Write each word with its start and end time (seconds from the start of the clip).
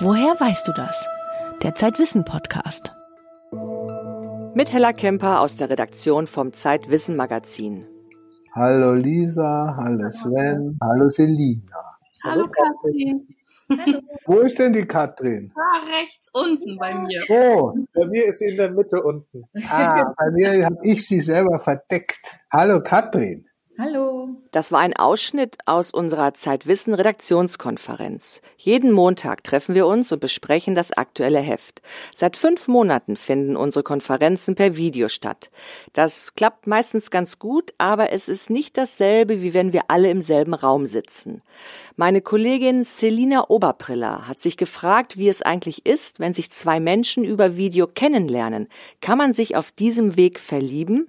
Woher 0.00 0.38
weißt 0.38 0.68
du 0.68 0.72
das? 0.72 1.08
Der 1.64 1.74
Zeitwissen 1.74 2.24
Podcast. 2.24 2.94
Mit 4.54 4.72
Hella 4.72 4.92
Kemper 4.92 5.40
aus 5.40 5.56
der 5.56 5.70
Redaktion 5.70 6.28
vom 6.28 6.52
Zeitwissen 6.52 7.16
Magazin. 7.16 7.84
Hallo 8.52 8.94
Lisa, 8.94 9.74
hallo 9.76 10.08
Sven, 10.12 10.78
hallo 10.80 11.08
Selina. 11.08 11.98
Hallo 12.22 12.46
Katrin. 12.46 13.26
Hallo. 13.68 13.98
Wo 14.26 14.38
ist 14.38 14.56
denn 14.60 14.72
die 14.72 14.86
Katrin? 14.86 15.52
Ah, 15.56 15.80
rechts 16.00 16.30
unten 16.32 16.78
bei 16.78 16.94
mir. 16.94 17.20
Oh, 17.28 17.74
bei 17.92 18.06
mir 18.06 18.26
ist 18.26 18.38
sie 18.38 18.50
in 18.50 18.56
der 18.56 18.70
Mitte 18.70 19.02
unten. 19.02 19.42
Ah, 19.68 20.14
bei 20.16 20.30
mir 20.30 20.64
habe 20.64 20.78
ich 20.84 21.08
sie 21.08 21.20
selber 21.20 21.58
verdeckt. 21.58 22.38
Hallo 22.52 22.80
Katrin. 22.84 23.47
Hallo. 23.80 24.30
Das 24.50 24.72
war 24.72 24.80
ein 24.80 24.96
Ausschnitt 24.96 25.58
aus 25.64 25.92
unserer 25.92 26.34
Zeitwissen 26.34 26.94
Redaktionskonferenz. 26.94 28.42
Jeden 28.56 28.90
Montag 28.90 29.44
treffen 29.44 29.76
wir 29.76 29.86
uns 29.86 30.10
und 30.10 30.18
besprechen 30.18 30.74
das 30.74 30.90
aktuelle 30.90 31.38
Heft. 31.38 31.80
Seit 32.12 32.36
fünf 32.36 32.66
Monaten 32.66 33.14
finden 33.14 33.54
unsere 33.54 33.84
Konferenzen 33.84 34.56
per 34.56 34.76
Video 34.76 35.06
statt. 35.06 35.52
Das 35.92 36.34
klappt 36.34 36.66
meistens 36.66 37.12
ganz 37.12 37.38
gut, 37.38 37.72
aber 37.78 38.10
es 38.10 38.28
ist 38.28 38.50
nicht 38.50 38.76
dasselbe, 38.76 39.42
wie 39.42 39.54
wenn 39.54 39.72
wir 39.72 39.82
alle 39.86 40.10
im 40.10 40.22
selben 40.22 40.54
Raum 40.54 40.86
sitzen. 40.86 41.40
Meine 41.94 42.20
Kollegin 42.20 42.82
Selina 42.82 43.48
Oberpriller 43.48 44.26
hat 44.26 44.40
sich 44.40 44.56
gefragt, 44.56 45.18
wie 45.18 45.28
es 45.28 45.42
eigentlich 45.42 45.86
ist, 45.86 46.18
wenn 46.18 46.34
sich 46.34 46.50
zwei 46.50 46.80
Menschen 46.80 47.22
über 47.22 47.56
Video 47.56 47.86
kennenlernen. 47.86 48.66
Kann 49.00 49.18
man 49.18 49.32
sich 49.32 49.54
auf 49.54 49.70
diesem 49.70 50.16
Weg 50.16 50.40
verlieben? 50.40 51.08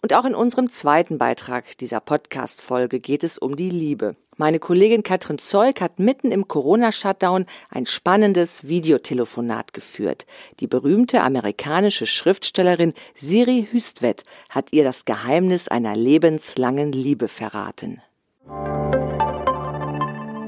Und 0.00 0.14
auch 0.14 0.24
in 0.24 0.34
unserem 0.34 0.68
zweiten 0.68 1.18
Beitrag 1.18 1.76
dieser 1.78 2.00
Podcast-Folge 2.00 3.00
geht 3.00 3.24
es 3.24 3.36
um 3.36 3.56
die 3.56 3.70
Liebe. 3.70 4.16
Meine 4.36 4.60
Kollegin 4.60 5.02
Katrin 5.02 5.38
Zeug 5.38 5.80
hat 5.80 5.98
mitten 5.98 6.30
im 6.30 6.46
Corona-Shutdown 6.46 7.46
ein 7.70 7.86
spannendes 7.86 8.68
Videotelefonat 8.68 9.72
geführt. 9.72 10.26
Die 10.60 10.68
berühmte 10.68 11.22
amerikanische 11.22 12.06
Schriftstellerin 12.06 12.94
Siri 13.16 13.66
Hüstvedt 13.72 14.22
hat 14.48 14.72
ihr 14.72 14.84
das 14.84 15.04
Geheimnis 15.04 15.66
einer 15.66 15.96
lebenslangen 15.96 16.92
Liebe 16.92 17.26
verraten. 17.26 18.00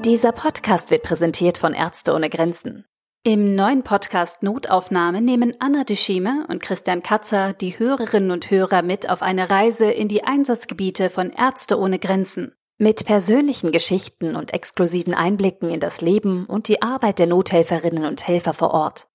Dieser 0.05 0.31
Podcast 0.31 0.89
wird 0.89 1.03
präsentiert 1.03 1.57
von 1.57 1.73
Ärzte 1.73 2.13
ohne 2.13 2.29
Grenzen. 2.29 2.85
Im 3.23 3.53
neuen 3.53 3.83
Podcast 3.83 4.41
Notaufnahme 4.41 5.21
nehmen 5.21 5.53
Anna 5.59 5.83
Deschime 5.83 6.47
und 6.49 6.59
Christian 6.59 7.03
Katzer 7.03 7.53
die 7.53 7.77
Hörerinnen 7.77 8.31
und 8.31 8.49
Hörer 8.49 8.81
mit 8.81 9.11
auf 9.11 9.21
eine 9.21 9.47
Reise 9.51 9.91
in 9.91 10.07
die 10.07 10.23
Einsatzgebiete 10.23 11.11
von 11.11 11.29
Ärzte 11.29 11.77
ohne 11.77 11.99
Grenzen. 11.99 12.55
Mit 12.79 13.05
persönlichen 13.05 13.71
Geschichten 13.71 14.35
und 14.35 14.55
exklusiven 14.55 15.13
Einblicken 15.13 15.69
in 15.69 15.79
das 15.79 16.01
Leben 16.01 16.47
und 16.47 16.67
die 16.67 16.81
Arbeit 16.81 17.19
der 17.19 17.27
Nothelferinnen 17.27 18.05
und 18.05 18.27
Helfer 18.27 18.55
vor 18.55 18.71
Ort. 18.71 19.07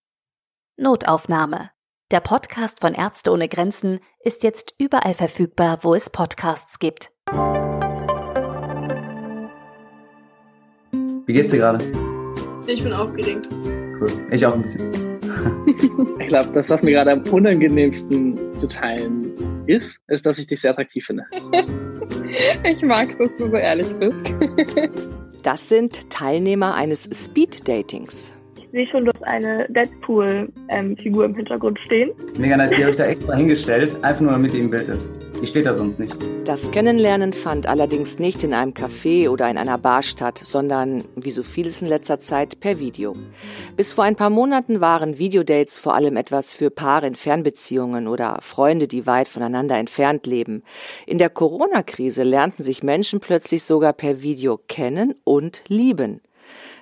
Notaufnahme. 0.77 1.73
Der 2.13 2.21
Podcast 2.21 2.79
von 2.83 2.95
Ärzte 2.95 3.33
ohne 3.33 3.49
Grenzen 3.49 3.99
ist 4.21 4.45
jetzt 4.45 4.73
überall 4.79 5.15
verfügbar, 5.15 5.81
wo 5.83 5.97
es 5.97 6.11
Podcasts 6.11 6.79
gibt. 6.79 7.11
Wie 11.27 11.33
geht's 11.33 11.51
dir 11.51 11.59
gerade? 11.59 11.85
Ich 12.69 12.85
bin 12.85 12.93
aufgeregt. 12.93 13.49
Cool. 14.01 14.09
Ich 14.31 14.45
auch 14.45 14.55
ein 14.55 14.63
bisschen. 14.63 14.91
ich 16.19 16.29
glaube, 16.29 16.51
das, 16.53 16.71
was 16.71 16.83
mir 16.83 16.93
gerade 16.93 17.13
am 17.13 17.23
unangenehmsten 17.31 18.57
zu 18.57 18.69
teilen 18.69 19.33
ist, 19.67 20.01
ist, 20.09 20.27
dass 20.27 20.39
ich 20.39 20.47
dich 20.47 20.61
sehr 20.61 20.73
attraktiv 20.73 21.07
finde. 21.07 21.25
ich 22.65 22.83
mag 22.83 23.17
dass 23.19 23.31
du 23.39 23.49
so 23.49 23.57
ehrlich 23.57 23.87
bist. 23.97 24.35
das 25.43 25.69
sind 25.69 26.11
Teilnehmer 26.11 26.75
eines 26.75 27.09
Speed-Datings. 27.13 28.37
Ich 28.59 28.69
sehe 28.73 28.87
schon, 28.89 29.05
du 29.07 29.13
hast 29.15 29.25
eine 29.25 29.67
Deadpool-Figur 29.71 31.25
im 31.25 31.35
Hintergrund 31.35 31.79
stehen. 31.81 32.11
Mega 32.39 32.57
nice, 32.57 32.73
die 32.73 32.83
habe 32.83 32.91
ich 32.91 32.97
da 32.97 33.07
extra 33.07 33.35
hingestellt, 33.35 33.97
einfach 34.03 34.21
nur 34.21 34.33
damit 34.33 34.53
die 34.53 34.59
im 34.59 34.71
Bild 34.71 34.89
ist. 34.89 35.11
Die 35.41 35.47
steht 35.47 35.67
da 35.67 35.75
sonst 35.75 36.01
nicht. 36.01 36.17
Das 36.45 36.71
Kennenlernen 36.71 37.33
fand 37.33 37.67
allerdings 37.67 38.19
nicht 38.19 38.43
in 38.45 38.55
einem 38.55 38.73
Café 38.73 39.29
oder 39.29 39.51
in 39.51 39.59
einer 39.59 39.79
Bar 39.79 40.03
statt, 40.03 40.41
sondern, 40.43 41.05
wie 41.15 41.31
so 41.31 41.43
vieles 41.43 41.83
in 41.83 41.89
letzter 41.89 42.21
Zeit, 42.21 42.61
per 42.61 42.79
Video. 42.79 43.17
Bis 43.77 43.93
vor 43.93 44.05
ein 44.05 44.17
paar 44.17 44.31
Monaten 44.31 44.81
waren 44.81 45.19
Videodates 45.19 45.79
vor 45.79 45.95
allem 45.95 46.17
etwas 46.17 46.55
für 46.55 46.71
Paare 46.71 47.07
in 47.07 47.15
Fernbeziehungen 47.15 48.09
oder 48.09 48.39
Freunde, 48.41 48.89
die 48.89 49.07
weit 49.07 49.29
voneinander 49.29 49.77
entfernt 49.77 50.27
leben. 50.27 50.63
In 51.07 51.19
der 51.19 51.31
Corona-Krise 51.31 52.23
lernten 52.23 52.63
sich 52.63 52.83
Menschen 52.83 53.21
plötzlich 53.21 53.63
sogar 53.63 53.93
per 53.93 54.23
Video 54.23 54.59
kennen 54.69 55.15
und 55.25 55.63
lieben. 55.69 56.21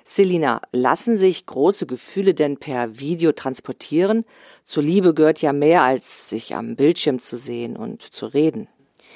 Selina, 0.07 0.61
lassen 0.71 1.17
sich 1.17 1.47
große 1.47 1.87
Gefühle 1.87 2.35
denn 2.35 2.57
per 2.57 2.99
Video 2.99 3.31
transportieren? 3.31 4.23
Zur 4.63 4.83
Liebe 4.83 5.15
gehört 5.15 5.41
ja 5.41 5.51
mehr 5.51 5.81
als 5.81 6.29
sich 6.29 6.53
am 6.53 6.75
Bildschirm 6.75 7.17
zu 7.17 7.37
sehen 7.37 7.75
und 7.75 8.03
zu 8.03 8.27
reden. 8.27 8.67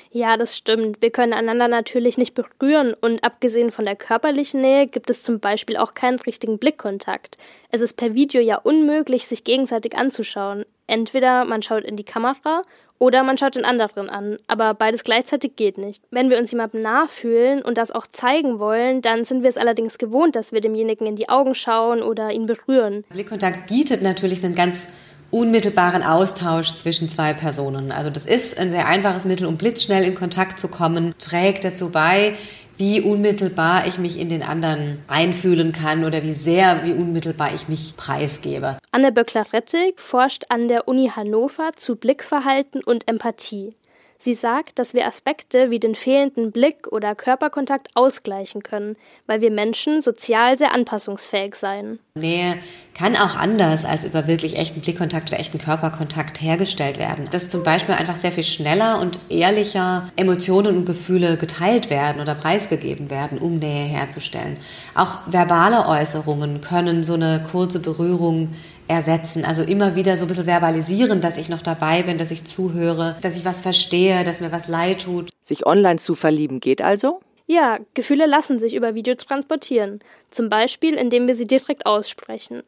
Ja, 0.09 0.35
das 0.35 0.57
stimmt. 0.57 1.03
Wir 1.03 1.11
können 1.11 1.33
einander 1.33 1.67
natürlich 1.67 2.17
nicht 2.17 2.33
berühren 2.33 2.95
und 3.00 3.23
abgesehen 3.23 3.69
von 3.69 3.85
der 3.85 3.95
körperlichen 3.95 4.61
Nähe 4.61 4.88
gibt 4.88 5.11
es 5.11 5.22
zum 5.22 5.39
Beispiel 5.39 5.77
auch 5.77 5.94
keinen 5.94 6.19
richtigen 6.19 6.57
Blickkontakt. 6.57 7.38
Es 7.69 7.81
ist 7.81 7.94
per 7.95 8.16
Video 8.16 8.41
ja 8.41 8.57
unmöglich, 8.57 9.27
sich 9.27 9.44
gegenseitig 9.44 9.95
anzuschauen. 9.95 10.66
Entweder 10.88 11.45
man 11.45 11.61
schaut 11.61 11.83
in 11.83 11.97
die 11.97 12.03
Kamera 12.03 12.63
oder 13.00 13.24
man 13.24 13.38
schaut 13.38 13.56
den 13.56 13.66
anderen 13.66 14.10
an, 14.10 14.38
aber 14.48 14.74
beides 14.74 15.04
gleichzeitig 15.04 15.56
geht 15.56 15.78
nicht. 15.78 16.04
Wenn 16.12 16.30
wir 16.30 16.38
uns 16.38 16.52
jemandem 16.52 16.82
nachfühlen 16.82 17.62
und 17.62 17.78
das 17.78 17.92
auch 17.92 18.06
zeigen 18.06 18.60
wollen, 18.60 19.02
dann 19.02 19.24
sind 19.24 19.42
wir 19.42 19.50
es 19.50 19.58
allerdings 19.58 19.98
gewohnt, 19.98 20.36
dass 20.36 20.52
wir 20.52 20.62
demjenigen 20.62 21.08
in 21.08 21.16
die 21.16 21.30
Augen 21.30 21.56
schauen 21.56 22.02
oder 22.02 22.32
ihn 22.32 22.46
berühren. 22.46 23.06
Blickkontakt 23.10 23.68
bietet 23.68 24.02
natürlich 24.02 24.44
einen 24.44 24.56
ganz 24.56 24.88
unmittelbaren 25.32 26.04
Austausch 26.04 26.74
zwischen 26.76 27.08
zwei 27.08 27.34
Personen. 27.34 27.92
Also 27.92 28.10
das 28.10 28.26
ist 28.26 28.58
ein 28.58 28.72
sehr 28.72 28.88
einfaches 28.88 29.26
Mittel, 29.26 29.48
um 29.48 29.58
blitzschnell 29.58 30.04
in 30.04 30.16
Kontakt 30.16 30.60
zu 30.60 30.68
kommen, 30.68 31.14
trägt 31.20 31.64
dazu 31.64 31.90
bei, 31.90 32.36
wie 32.79 33.01
unmittelbar 33.01 33.85
ich 33.88 34.00
mich 34.00 34.17
in 34.17 34.29
den 34.29 34.41
anderen 34.41 35.03
einfühlen 35.09 35.73
kann 35.73 36.06
oder 36.06 36.23
wie 36.23 36.34
sehr, 36.34 36.85
wie 36.85 36.94
unmittelbar 36.94 37.50
ich 37.53 37.67
mich 37.67 37.95
preisgebe. 37.97 38.78
Anne 38.91 39.12
Böckler-Rettig 39.12 40.00
forscht 40.00 40.45
an 40.47 40.69
der 40.69 40.88
Uni 40.88 41.12
Hannover 41.13 41.72
zu 41.75 41.97
Blickverhalten 41.97 42.81
und 42.81 43.06
Empathie. 43.06 43.75
Sie 44.22 44.34
sagt, 44.34 44.80
dass 44.80 44.94
wir 44.94 45.07
Aspekte 45.07 45.69
wie 45.69 45.80
den 45.80 45.96
fehlenden 45.96 46.52
Blick 46.52 46.88
oder 46.91 47.16
Körperkontakt 47.16 47.88
ausgleichen 47.96 48.63
können, 48.63 48.97
weil 49.28 49.40
wir 49.40 49.50
Menschen 49.50 50.02
sozial 50.02 50.57
sehr 50.57 50.74
anpassungsfähig 50.74 51.56
seien. 51.56 52.00
Nähe 52.16 52.57
kann 52.94 53.16
auch 53.16 53.38
anders 53.38 53.85
als 53.85 54.03
über 54.03 54.28
wirklich 54.28 54.57
echten 54.57 54.81
Blickkontakt 54.81 55.30
oder 55.30 55.40
echten 55.40 55.57
Körperkontakt 55.57 56.41
hergestellt 56.41 57.00
werden. 57.00 57.30
Dass 57.31 57.47
zum 57.47 57.63
Beispiel 57.63 57.96
einfach 57.96 58.18
sehr 58.18 58.34
viel 58.34 58.44
schneller 58.44 59.00
und 59.00 59.19
ehrlicher 59.30 60.12
Emotionen 60.18 60.75
und 60.75 60.86
Gefühle 60.86 61.38
geteilt 61.38 61.90
werden 61.90 62.22
oder 62.22 62.36
preisgegeben 62.36 63.09
werden, 63.09 63.38
um 63.38 63.57
Nähe 63.57 63.86
herzustellen. 63.86 64.57
Auch 64.96 65.19
verbale 65.28 65.88
Äußerungen 65.88 66.59
können 66.59 67.06
so 67.06 67.13
eine 67.13 67.41
kurze 67.50 67.80
Berührung 67.80 68.50
ersetzen. 68.89 69.45
Also 69.45 69.63
immer 69.63 69.95
wieder 69.95 70.17
so 70.17 70.25
ein 70.25 70.27
bisschen 70.27 70.45
verbalisieren, 70.45 71.22
dass 71.22 71.38
ich 71.38 71.47
noch 71.47 71.61
dabei 71.61 72.03
bin, 72.03 72.17
dass 72.17 72.31
ich 72.31 72.44
zuhöre, 72.44 73.16
dass 73.22 73.38
ich 73.38 73.45
was 73.45 73.61
verstehe, 73.61 74.23
dass 74.23 74.39
mir 74.39 74.51
was 74.51 74.67
leid 74.67 75.03
tut. 75.03 75.29
Sich 75.39 75.66
online 75.66 76.00
zu 76.00 76.16
verlieben 76.16 76.59
geht 76.59 76.81
also? 76.81 77.19
Ja, 77.45 77.79
Gefühle 77.94 78.25
lassen 78.25 78.59
sich 78.59 78.75
über 78.75 78.95
Video 78.95 79.16
transportieren. 79.16 80.00
Zum 80.29 80.50
Beispiel, 80.50 80.95
indem 80.95 81.27
wir 81.27 81.35
sie 81.35 81.47
direkt 81.47 81.85
aussprechen. 81.85 82.63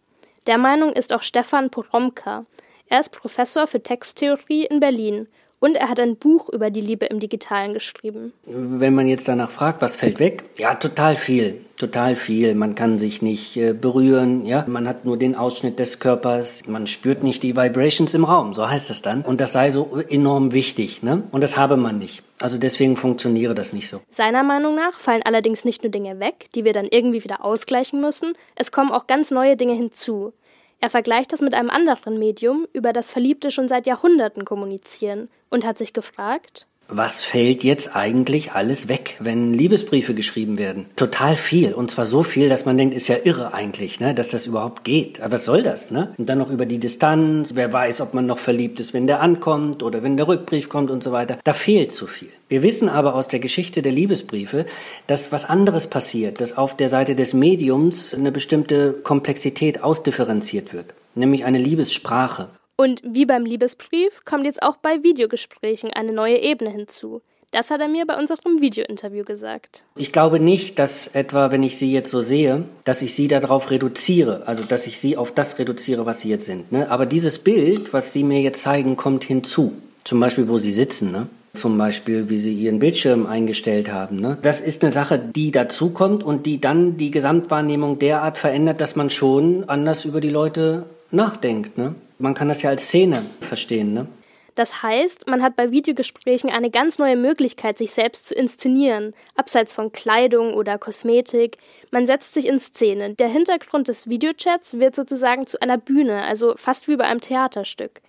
Der 0.48 0.58
Meinung 0.58 0.94
ist 0.94 1.14
auch 1.14 1.22
Stefan 1.22 1.70
Poromka. 1.70 2.46
Er 2.88 3.00
ist 3.00 3.12
Professor 3.12 3.68
für 3.68 3.82
Texttheorie 3.82 4.66
in 4.66 4.80
Berlin 4.80 5.28
und 5.62 5.76
er 5.76 5.88
hat 5.90 6.00
ein 6.00 6.18
Buch 6.18 6.50
über 6.50 6.72
die 6.72 6.82
Liebe 6.82 7.06
im 7.06 7.20
Digitalen 7.20 7.74
geschrieben. 7.74 8.34
Wenn 8.46 8.96
man 8.96 9.08
jetzt 9.08 9.28
danach 9.28 9.52
fragt, 9.52 9.82
was 9.82 9.96
fällt 9.96 10.20
weg? 10.20 10.44
Ja, 10.58 10.76
total 10.76 11.16
viel. 11.16 11.62
Total 11.78 12.16
viel. 12.16 12.56
Man 12.56 12.76
kann 12.76 12.98
sich 12.98 13.22
nicht 13.22 13.58
äh, 13.58 13.74
berühren, 13.74 14.46
ja. 14.46 14.66
Man 14.68 14.88
hat 14.88 15.06
nur 15.06 15.18
den 15.18 15.36
Ausschnitt 15.36 15.80
des 15.80 16.00
Körpers. 16.00 16.64
Man 16.68 16.88
spürt 16.88 17.24
nicht 17.24 17.44
die 17.44 17.56
Vibrations 17.56 18.14
im 18.14 18.26
Raum, 18.26 18.54
so 18.54 18.68
heißt 18.68 18.90
es 18.90 19.02
dann. 19.02 19.22
Und 19.22 19.40
das 19.40 19.54
sei 19.54 19.70
so 19.70 20.00
enorm 20.10 20.52
wichtig, 20.52 21.04
ne? 21.04 21.24
Und 21.32 21.42
das 21.42 21.58
habe 21.58 21.78
man 21.78 22.00
nicht. 22.00 22.24
Also 22.40 22.58
deswegen 22.58 22.98
funktioniere 22.98 23.54
das 23.54 23.72
nicht 23.72 23.88
so. 23.88 24.02
Seiner 24.10 24.42
Meinung 24.42 24.76
nach 24.76 25.00
fallen 25.00 25.22
allerdings 25.24 25.64
nicht 25.64 25.84
nur 25.84 25.92
Dinge 25.92 26.20
weg, 26.20 26.50
die 26.56 26.66
wir 26.66 26.74
dann 26.74 26.88
irgendwie 26.90 27.24
wieder 27.24 27.46
ausgleichen 27.46 28.02
müssen. 28.02 28.34
Es 28.56 28.72
kommen 28.72 28.92
auch 28.92 29.06
ganz 29.06 29.30
neue 29.30 29.56
Dinge 29.56 29.74
hinzu. 29.74 30.34
Er 30.82 30.90
vergleicht 30.90 31.32
das 31.32 31.42
mit 31.42 31.54
einem 31.54 31.70
anderen 31.70 32.18
Medium, 32.18 32.68
über 32.74 32.92
das 32.92 33.12
Verliebte 33.12 33.52
schon 33.52 33.68
seit 33.68 33.86
Jahrhunderten 33.86 34.46
kommunizieren 34.46 35.30
und 35.50 35.64
hat 35.64 35.78
sich 35.78 35.94
gefragt, 35.94 36.68
was 36.92 37.24
fällt 37.24 37.64
jetzt 37.64 37.96
eigentlich 37.96 38.52
alles 38.52 38.90
weg, 38.90 39.16
wenn 39.20 39.54
Liebesbriefe 39.54 40.14
geschrieben 40.14 40.58
werden? 40.58 40.86
Total 40.98 41.36
viel. 41.36 41.74
Und 41.74 41.90
zwar 41.90 42.06
so 42.06 42.24
viel, 42.24 42.50
dass 42.50 42.66
man 42.66 42.78
denkt, 42.78 42.94
ist 42.94 43.08
ja 43.08 43.16
irre 43.24 43.54
eigentlich, 43.54 44.00
ne, 44.00 44.14
dass 44.14 44.30
das 44.30 44.46
überhaupt 44.46 44.84
geht. 44.84 45.22
Aber 45.22 45.34
was 45.34 45.46
soll 45.46 45.64
das, 45.64 45.90
ne? 45.90 46.14
Und 46.18 46.28
dann 46.28 46.38
noch 46.38 46.50
über 46.50 46.66
die 46.66 46.80
Distanz. 46.80 47.52
Wer 47.54 47.72
weiß, 47.72 48.02
ob 48.02 48.14
man 48.14 48.26
noch 48.26 48.40
verliebt 48.40 48.80
ist, 48.80 48.94
wenn 48.94 49.08
der 49.08 49.22
ankommt 49.22 49.82
oder 49.84 50.04
wenn 50.04 50.18
der 50.18 50.28
Rückbrief 50.28 50.70
kommt 50.70 50.92
und 50.92 51.02
so 51.02 51.12
weiter. 51.12 51.38
Da 51.44 51.54
fehlt 51.54 51.92
zu 51.92 52.08
viel. 52.08 52.30
Wir 52.50 52.64
wissen 52.64 52.90
aber 52.90 53.16
aus 53.16 53.30
der 53.30 53.40
Geschichte 53.40 53.82
der 53.82 53.94
Liebesbriefe, 53.94 54.66
dass 55.08 55.32
was 55.32 55.46
anderes 55.46 55.88
passiert, 55.88 56.42
dass 56.42 56.58
auf 56.58 56.76
der 56.76 56.90
Seite 56.90 57.16
des 57.16 57.34
Mediums 57.34 58.14
eine 58.14 58.32
bestimmte 58.32 58.92
Komplexität 58.92 59.82
ausdifferenziert 59.82 60.74
wird, 60.74 60.94
nämlich 61.16 61.46
eine 61.46 61.60
Liebessprache. 61.60 62.50
Und 62.76 63.02
wie 63.06 63.26
beim 63.26 63.46
Liebesbrief 63.46 64.26
kommt 64.26 64.46
jetzt 64.46 64.64
auch 64.64 64.78
bei 64.78 65.04
Videogesprächen 65.04 65.92
eine 65.94 66.14
neue 66.14 66.38
Ebene 66.38 66.72
hinzu. 66.72 67.22
Das 67.52 67.70
hat 67.70 67.82
er 67.82 67.90
mir 67.90 68.06
bei 68.06 68.18
unserem 68.18 68.62
Videointerview 68.62 69.26
gesagt. 69.26 69.84
Ich 69.98 70.14
glaube 70.14 70.40
nicht, 70.40 70.80
dass 70.80 71.08
etwa, 71.08 71.52
wenn 71.52 71.64
ich 71.64 71.78
Sie 71.78 71.92
jetzt 71.92 72.10
so 72.10 72.22
sehe, 72.22 72.64
dass 72.86 73.02
ich 73.02 73.14
Sie 73.14 73.28
darauf 73.28 73.72
reduziere, 73.72 74.44
also 74.46 74.64
dass 74.64 74.88
ich 74.88 75.00
Sie 75.00 75.18
auf 75.18 75.34
das 75.34 75.60
reduziere, 75.60 76.06
was 76.06 76.22
Sie 76.22 76.30
jetzt 76.30 76.46
sind. 76.46 76.72
Ne? 76.72 76.90
Aber 76.90 77.06
dieses 77.06 77.40
Bild, 77.40 77.92
was 77.92 78.14
Sie 78.14 78.24
mir 78.24 78.42
jetzt 78.42 78.62
zeigen, 78.62 78.96
kommt 78.96 79.26
hinzu. 79.26 79.74
Zum 80.06 80.22
Beispiel, 80.22 80.48
wo 80.48 80.60
Sie 80.60 80.72
sitzen. 80.72 81.12
Ne? 81.12 81.28
Zum 81.54 81.78
Beispiel, 81.78 82.30
wie 82.30 82.38
Sie 82.38 82.54
Ihren 82.54 82.80
Bildschirm 82.80 83.26
eingestellt 83.26 83.92
haben. 83.92 84.16
Ne? 84.16 84.38
Das 84.42 84.62
ist 84.62 84.82
eine 84.82 84.94
Sache, 84.94 85.20
die 85.20 85.52
dazukommt 85.52 86.24
und 86.24 86.46
die 86.46 86.62
dann 86.62 86.96
die 86.96 87.12
Gesamtwahrnehmung 87.12 88.00
derart 88.00 88.38
verändert, 88.38 88.80
dass 88.80 88.96
man 88.96 89.10
schon 89.10 89.66
anders 89.68 90.06
über 90.06 90.22
die 90.22 90.30
Leute 90.30 90.86
nachdenkt. 91.12 91.78
Ne? 91.78 91.96
Man 92.22 92.36
kann 92.36 92.48
das 92.48 92.62
ja 92.62 92.70
als 92.70 92.84
Szene 92.88 93.24
verstehen, 93.42 93.94
ne? 93.94 94.08
Das 94.56 94.84
heißt, 94.84 95.30
man 95.30 95.42
hat 95.42 95.56
bei 95.56 95.72
Videogesprächen 95.72 96.50
eine 96.50 96.70
ganz 96.70 97.00
neue 97.00 97.16
Möglichkeit, 97.16 97.78
sich 97.78 97.94
selbst 97.94 98.28
zu 98.28 98.36
inszenieren, 98.36 99.14
abseits 99.36 99.72
von 99.72 99.94
Kleidung 99.94 100.54
oder 100.54 100.78
Kosmetik. 100.78 101.58
Man 101.90 102.06
setzt 102.06 102.34
sich 102.34 102.48
in 102.48 102.60
Szene. 102.60 103.16
Der 103.16 103.30
Hintergrund 103.30 103.88
des 103.88 104.10
Videochats 104.10 104.78
wird 104.78 104.94
sozusagen 104.94 105.48
zu 105.48 105.62
einer 105.62 105.78
Bühne, 105.78 106.24
also 106.26 106.54
fast 106.58 106.90
wie 106.90 106.98
bei 106.98 107.06
einem 107.06 107.22
Theaterstück. 107.22 108.02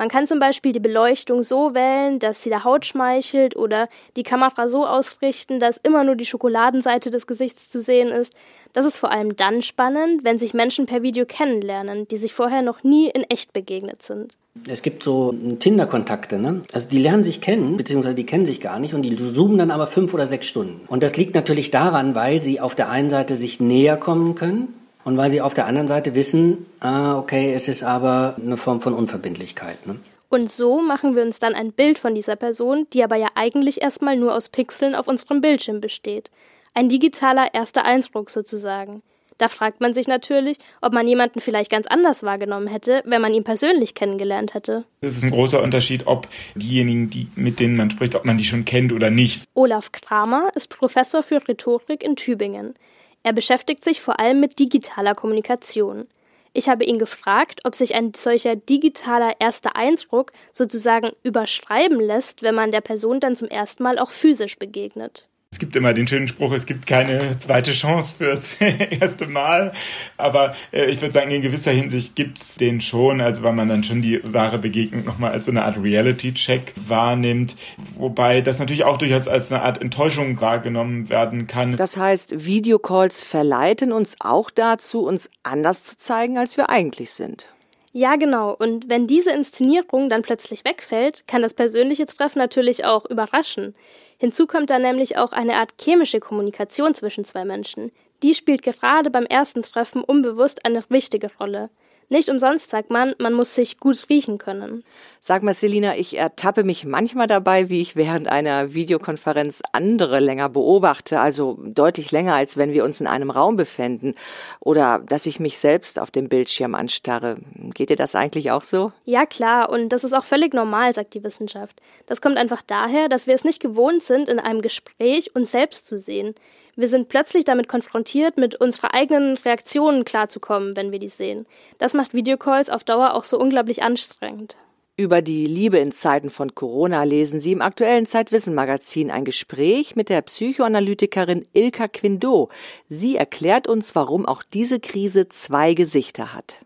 Man 0.00 0.08
kann 0.08 0.26
zum 0.26 0.38
Beispiel 0.38 0.72
die 0.72 0.80
Beleuchtung 0.80 1.42
so 1.42 1.74
wählen, 1.74 2.18
dass 2.20 2.42
sie 2.42 2.48
der 2.48 2.64
Haut 2.64 2.86
schmeichelt 2.86 3.54
oder 3.54 3.86
die 4.16 4.22
Kamera 4.22 4.66
so 4.66 4.86
ausrichten, 4.86 5.60
dass 5.60 5.76
immer 5.76 6.04
nur 6.04 6.16
die 6.16 6.24
Schokoladenseite 6.24 7.10
des 7.10 7.26
Gesichts 7.26 7.68
zu 7.68 7.80
sehen 7.80 8.08
ist. 8.08 8.32
Das 8.72 8.86
ist 8.86 8.96
vor 8.96 9.12
allem 9.12 9.36
dann 9.36 9.62
spannend, 9.62 10.24
wenn 10.24 10.38
sich 10.38 10.54
Menschen 10.54 10.86
per 10.86 11.02
Video 11.02 11.26
kennenlernen, 11.26 12.08
die 12.08 12.16
sich 12.16 12.32
vorher 12.32 12.62
noch 12.62 12.82
nie 12.82 13.10
in 13.10 13.24
echt 13.24 13.52
begegnet 13.52 14.02
sind. 14.02 14.32
Es 14.66 14.80
gibt 14.80 15.02
so 15.02 15.34
Tinder-Kontakte, 15.58 16.38
ne? 16.38 16.62
Also 16.72 16.88
die 16.88 16.98
lernen 16.98 17.22
sich 17.22 17.42
kennen, 17.42 17.76
beziehungsweise 17.76 18.14
die 18.14 18.24
kennen 18.24 18.46
sich 18.46 18.62
gar 18.62 18.78
nicht 18.78 18.94
und 18.94 19.02
die 19.02 19.14
zoomen 19.14 19.58
dann 19.58 19.70
aber 19.70 19.86
fünf 19.86 20.14
oder 20.14 20.24
sechs 20.24 20.46
Stunden. 20.46 20.80
Und 20.88 21.02
das 21.02 21.18
liegt 21.18 21.34
natürlich 21.34 21.70
daran, 21.70 22.14
weil 22.14 22.40
sie 22.40 22.58
auf 22.58 22.74
der 22.74 22.88
einen 22.88 23.10
Seite 23.10 23.34
sich 23.34 23.60
näher 23.60 23.98
kommen 23.98 24.34
können 24.34 24.79
und 25.04 25.16
weil 25.16 25.30
sie 25.30 25.40
auf 25.40 25.54
der 25.54 25.66
anderen 25.66 25.88
Seite 25.88 26.14
wissen, 26.14 26.66
ah, 26.80 27.18
okay, 27.18 27.52
es 27.52 27.68
ist 27.68 27.82
aber 27.82 28.36
eine 28.42 28.56
Form 28.56 28.80
von 28.80 28.94
Unverbindlichkeit. 28.94 29.86
Ne? 29.86 29.96
Und 30.28 30.50
so 30.50 30.80
machen 30.80 31.16
wir 31.16 31.22
uns 31.22 31.38
dann 31.38 31.54
ein 31.54 31.72
Bild 31.72 31.98
von 31.98 32.14
dieser 32.14 32.36
Person, 32.36 32.86
die 32.92 33.02
aber 33.02 33.16
ja 33.16 33.28
eigentlich 33.34 33.82
erstmal 33.82 34.16
nur 34.16 34.34
aus 34.36 34.48
Pixeln 34.48 34.94
auf 34.94 35.08
unserem 35.08 35.40
Bildschirm 35.40 35.80
besteht. 35.80 36.30
Ein 36.72 36.88
digitaler 36.88 37.52
erster 37.52 37.84
Eindruck 37.84 38.30
sozusagen. 38.30 39.02
Da 39.38 39.48
fragt 39.48 39.80
man 39.80 39.94
sich 39.94 40.06
natürlich, 40.06 40.58
ob 40.82 40.92
man 40.92 41.08
jemanden 41.08 41.40
vielleicht 41.40 41.70
ganz 41.70 41.86
anders 41.86 42.22
wahrgenommen 42.22 42.66
hätte, 42.66 43.02
wenn 43.06 43.22
man 43.22 43.32
ihn 43.32 43.42
persönlich 43.42 43.94
kennengelernt 43.94 44.52
hätte. 44.52 44.84
Es 45.00 45.16
ist 45.16 45.24
ein 45.24 45.30
großer 45.30 45.62
Unterschied, 45.62 46.06
ob 46.06 46.28
diejenigen, 46.54 47.08
die, 47.08 47.26
mit 47.36 47.58
denen 47.58 47.74
man 47.74 47.90
spricht, 47.90 48.14
ob 48.14 48.26
man 48.26 48.36
die 48.36 48.44
schon 48.44 48.66
kennt 48.66 48.92
oder 48.92 49.10
nicht. 49.10 49.44
Olaf 49.54 49.92
Kramer 49.92 50.50
ist 50.54 50.68
Professor 50.68 51.22
für 51.22 51.36
Rhetorik 51.48 52.04
in 52.04 52.16
Tübingen. 52.16 52.74
Er 53.22 53.32
beschäftigt 53.32 53.84
sich 53.84 54.00
vor 54.00 54.18
allem 54.18 54.40
mit 54.40 54.58
digitaler 54.58 55.14
Kommunikation. 55.14 56.08
Ich 56.52 56.68
habe 56.68 56.84
ihn 56.84 56.98
gefragt, 56.98 57.60
ob 57.64 57.74
sich 57.74 57.94
ein 57.94 58.12
solcher 58.14 58.56
digitaler 58.56 59.40
erster 59.40 59.76
Eindruck 59.76 60.32
sozusagen 60.52 61.12
überschreiben 61.22 62.00
lässt, 62.00 62.42
wenn 62.42 62.54
man 62.54 62.72
der 62.72 62.80
Person 62.80 63.20
dann 63.20 63.36
zum 63.36 63.48
ersten 63.48 63.84
Mal 63.84 63.98
auch 63.98 64.10
physisch 64.10 64.58
begegnet. 64.58 65.29
Es 65.52 65.58
gibt 65.58 65.74
immer 65.74 65.92
den 65.92 66.06
schönen 66.06 66.28
Spruch, 66.28 66.52
es 66.52 66.64
gibt 66.64 66.86
keine 66.86 67.36
zweite 67.38 67.72
Chance 67.72 68.14
fürs 68.18 68.54
erste 69.00 69.26
Mal. 69.26 69.72
Aber 70.16 70.54
äh, 70.70 70.84
ich 70.84 71.02
würde 71.02 71.12
sagen, 71.12 71.32
in 71.32 71.42
gewisser 71.42 71.72
Hinsicht 71.72 72.14
gibt's 72.14 72.54
den 72.54 72.80
schon, 72.80 73.20
also 73.20 73.42
weil 73.42 73.54
man 73.54 73.68
dann 73.68 73.82
schon 73.82 74.00
die 74.00 74.20
wahre 74.32 74.58
Begegnung 74.58 75.04
nochmal 75.04 75.32
als 75.32 75.46
so 75.46 75.50
eine 75.50 75.64
Art 75.64 75.76
Reality-Check 75.76 76.74
wahrnimmt. 76.86 77.56
Wobei 77.96 78.42
das 78.42 78.60
natürlich 78.60 78.84
auch 78.84 78.96
durchaus 78.96 79.26
als 79.26 79.50
eine 79.50 79.62
Art 79.62 79.82
Enttäuschung 79.82 80.40
wahrgenommen 80.40 81.08
werden 81.08 81.48
kann. 81.48 81.76
Das 81.76 81.96
heißt, 81.96 82.46
Videocalls 82.46 83.24
verleiten 83.24 83.92
uns 83.92 84.14
auch 84.20 84.50
dazu, 84.50 85.02
uns 85.04 85.32
anders 85.42 85.82
zu 85.82 85.96
zeigen, 85.96 86.38
als 86.38 86.58
wir 86.58 86.70
eigentlich 86.70 87.10
sind. 87.10 87.48
Ja, 87.92 88.14
genau. 88.14 88.54
Und 88.56 88.88
wenn 88.88 89.08
diese 89.08 89.32
Inszenierung 89.32 90.08
dann 90.08 90.22
plötzlich 90.22 90.64
wegfällt, 90.64 91.26
kann 91.26 91.42
das 91.42 91.54
persönliche 91.54 92.06
Treffen 92.06 92.38
natürlich 92.38 92.84
auch 92.84 93.04
überraschen. 93.04 93.74
Hinzu 94.20 94.46
kommt 94.46 94.68
dann 94.68 94.82
nämlich 94.82 95.16
auch 95.16 95.32
eine 95.32 95.54
Art 95.54 95.72
chemische 95.80 96.20
Kommunikation 96.20 96.94
zwischen 96.94 97.24
zwei 97.24 97.46
Menschen. 97.46 97.90
Die 98.22 98.34
spielt 98.34 98.62
gerade 98.62 99.08
beim 99.08 99.24
ersten 99.24 99.62
Treffen 99.62 100.04
unbewusst 100.04 100.66
eine 100.66 100.84
wichtige 100.90 101.30
Rolle. 101.40 101.70
Nicht 102.12 102.28
umsonst 102.28 102.70
sagt 102.70 102.90
man, 102.90 103.14
man 103.20 103.32
muss 103.32 103.54
sich 103.54 103.78
gut 103.78 104.06
riechen 104.10 104.36
können. 104.36 104.82
Sag 105.20 105.44
mal, 105.44 105.54
Selina, 105.54 105.96
ich 105.96 106.18
ertappe 106.18 106.64
mich 106.64 106.84
manchmal 106.84 107.28
dabei, 107.28 107.68
wie 107.70 107.80
ich 107.80 107.94
während 107.94 108.26
einer 108.26 108.74
Videokonferenz 108.74 109.62
andere 109.72 110.18
länger 110.18 110.48
beobachte, 110.48 111.20
also 111.20 111.56
deutlich 111.62 112.10
länger, 112.10 112.34
als 112.34 112.56
wenn 112.56 112.72
wir 112.72 112.82
uns 112.82 113.00
in 113.00 113.06
einem 113.06 113.30
Raum 113.30 113.54
befänden. 113.54 114.16
Oder 114.58 115.04
dass 115.06 115.24
ich 115.26 115.38
mich 115.38 115.58
selbst 115.58 116.00
auf 116.00 116.10
dem 116.10 116.28
Bildschirm 116.28 116.74
anstarre. 116.74 117.36
Geht 117.74 117.90
dir 117.90 117.96
das 117.96 118.16
eigentlich 118.16 118.50
auch 118.50 118.64
so? 118.64 118.90
Ja, 119.04 119.24
klar, 119.24 119.70
und 119.70 119.90
das 119.90 120.02
ist 120.02 120.12
auch 120.12 120.24
völlig 120.24 120.52
normal, 120.52 120.92
sagt 120.92 121.14
die 121.14 121.22
Wissenschaft. 121.22 121.80
Das 122.06 122.20
kommt 122.20 122.38
einfach 122.38 122.62
daher, 122.66 123.08
dass 123.08 123.28
wir 123.28 123.36
es 123.36 123.44
nicht 123.44 123.60
gewohnt 123.60 124.02
sind, 124.02 124.28
in 124.28 124.40
einem 124.40 124.62
Gespräch 124.62 125.36
uns 125.36 125.52
selbst 125.52 125.86
zu 125.86 125.96
sehen. 125.96 126.34
Wir 126.80 126.88
sind 126.88 127.10
plötzlich 127.10 127.44
damit 127.44 127.68
konfrontiert, 127.68 128.38
mit 128.38 128.58
unserer 128.58 128.94
eigenen 128.94 129.36
Reaktionen 129.36 130.06
klarzukommen, 130.06 130.76
wenn 130.76 130.92
wir 130.92 130.98
die 130.98 131.08
sehen. 131.08 131.44
Das 131.76 131.92
macht 131.92 132.14
Videocalls 132.14 132.70
auf 132.70 132.84
Dauer 132.84 133.12
auch 133.12 133.24
so 133.24 133.38
unglaublich 133.38 133.82
anstrengend. 133.82 134.56
Über 134.96 135.20
die 135.20 135.44
Liebe 135.44 135.76
in 135.76 135.92
Zeiten 135.92 136.30
von 136.30 136.54
Corona 136.54 137.02
lesen 137.02 137.38
Sie 137.38 137.52
im 137.52 137.60
aktuellen 137.60 138.06
Zeitwissen-Magazin 138.06 139.10
ein 139.10 139.26
Gespräch 139.26 139.94
mit 139.94 140.08
der 140.08 140.22
Psychoanalytikerin 140.22 141.46
Ilka 141.52 141.86
Quindo. 141.86 142.48
Sie 142.88 143.14
erklärt 143.14 143.68
uns, 143.68 143.94
warum 143.94 144.24
auch 144.24 144.42
diese 144.42 144.80
Krise 144.80 145.28
zwei 145.28 145.74
Gesichter 145.74 146.32
hat. 146.32 146.56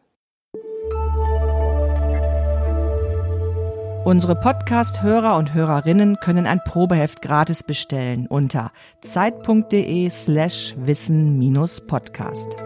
Unsere 4.04 4.34
Podcast-Hörer 4.36 5.36
und 5.36 5.54
Hörerinnen 5.54 6.20
können 6.20 6.46
ein 6.46 6.60
Probeheft 6.62 7.22
gratis 7.22 7.62
bestellen 7.62 8.26
unter 8.26 8.70
zeit.de 9.00 10.10
slash 10.10 10.74
wissen-podcast. 10.76 12.56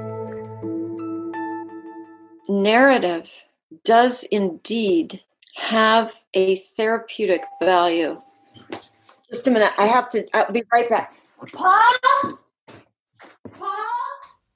Narrative 2.49 3.31
does 3.85 4.25
indeed 4.25 5.23
have 5.55 6.11
a 6.35 6.57
therapeutic 6.77 7.43
value. 7.61 8.17
Just 9.31 9.47
a 9.47 9.51
minute, 9.53 9.71
I 9.79 9.87
have 9.87 10.09
to, 10.09 10.19
I'll 10.33 10.51
be 10.53 10.65
right 10.73 10.89
back. 10.89 11.13
Paul? 11.53 11.95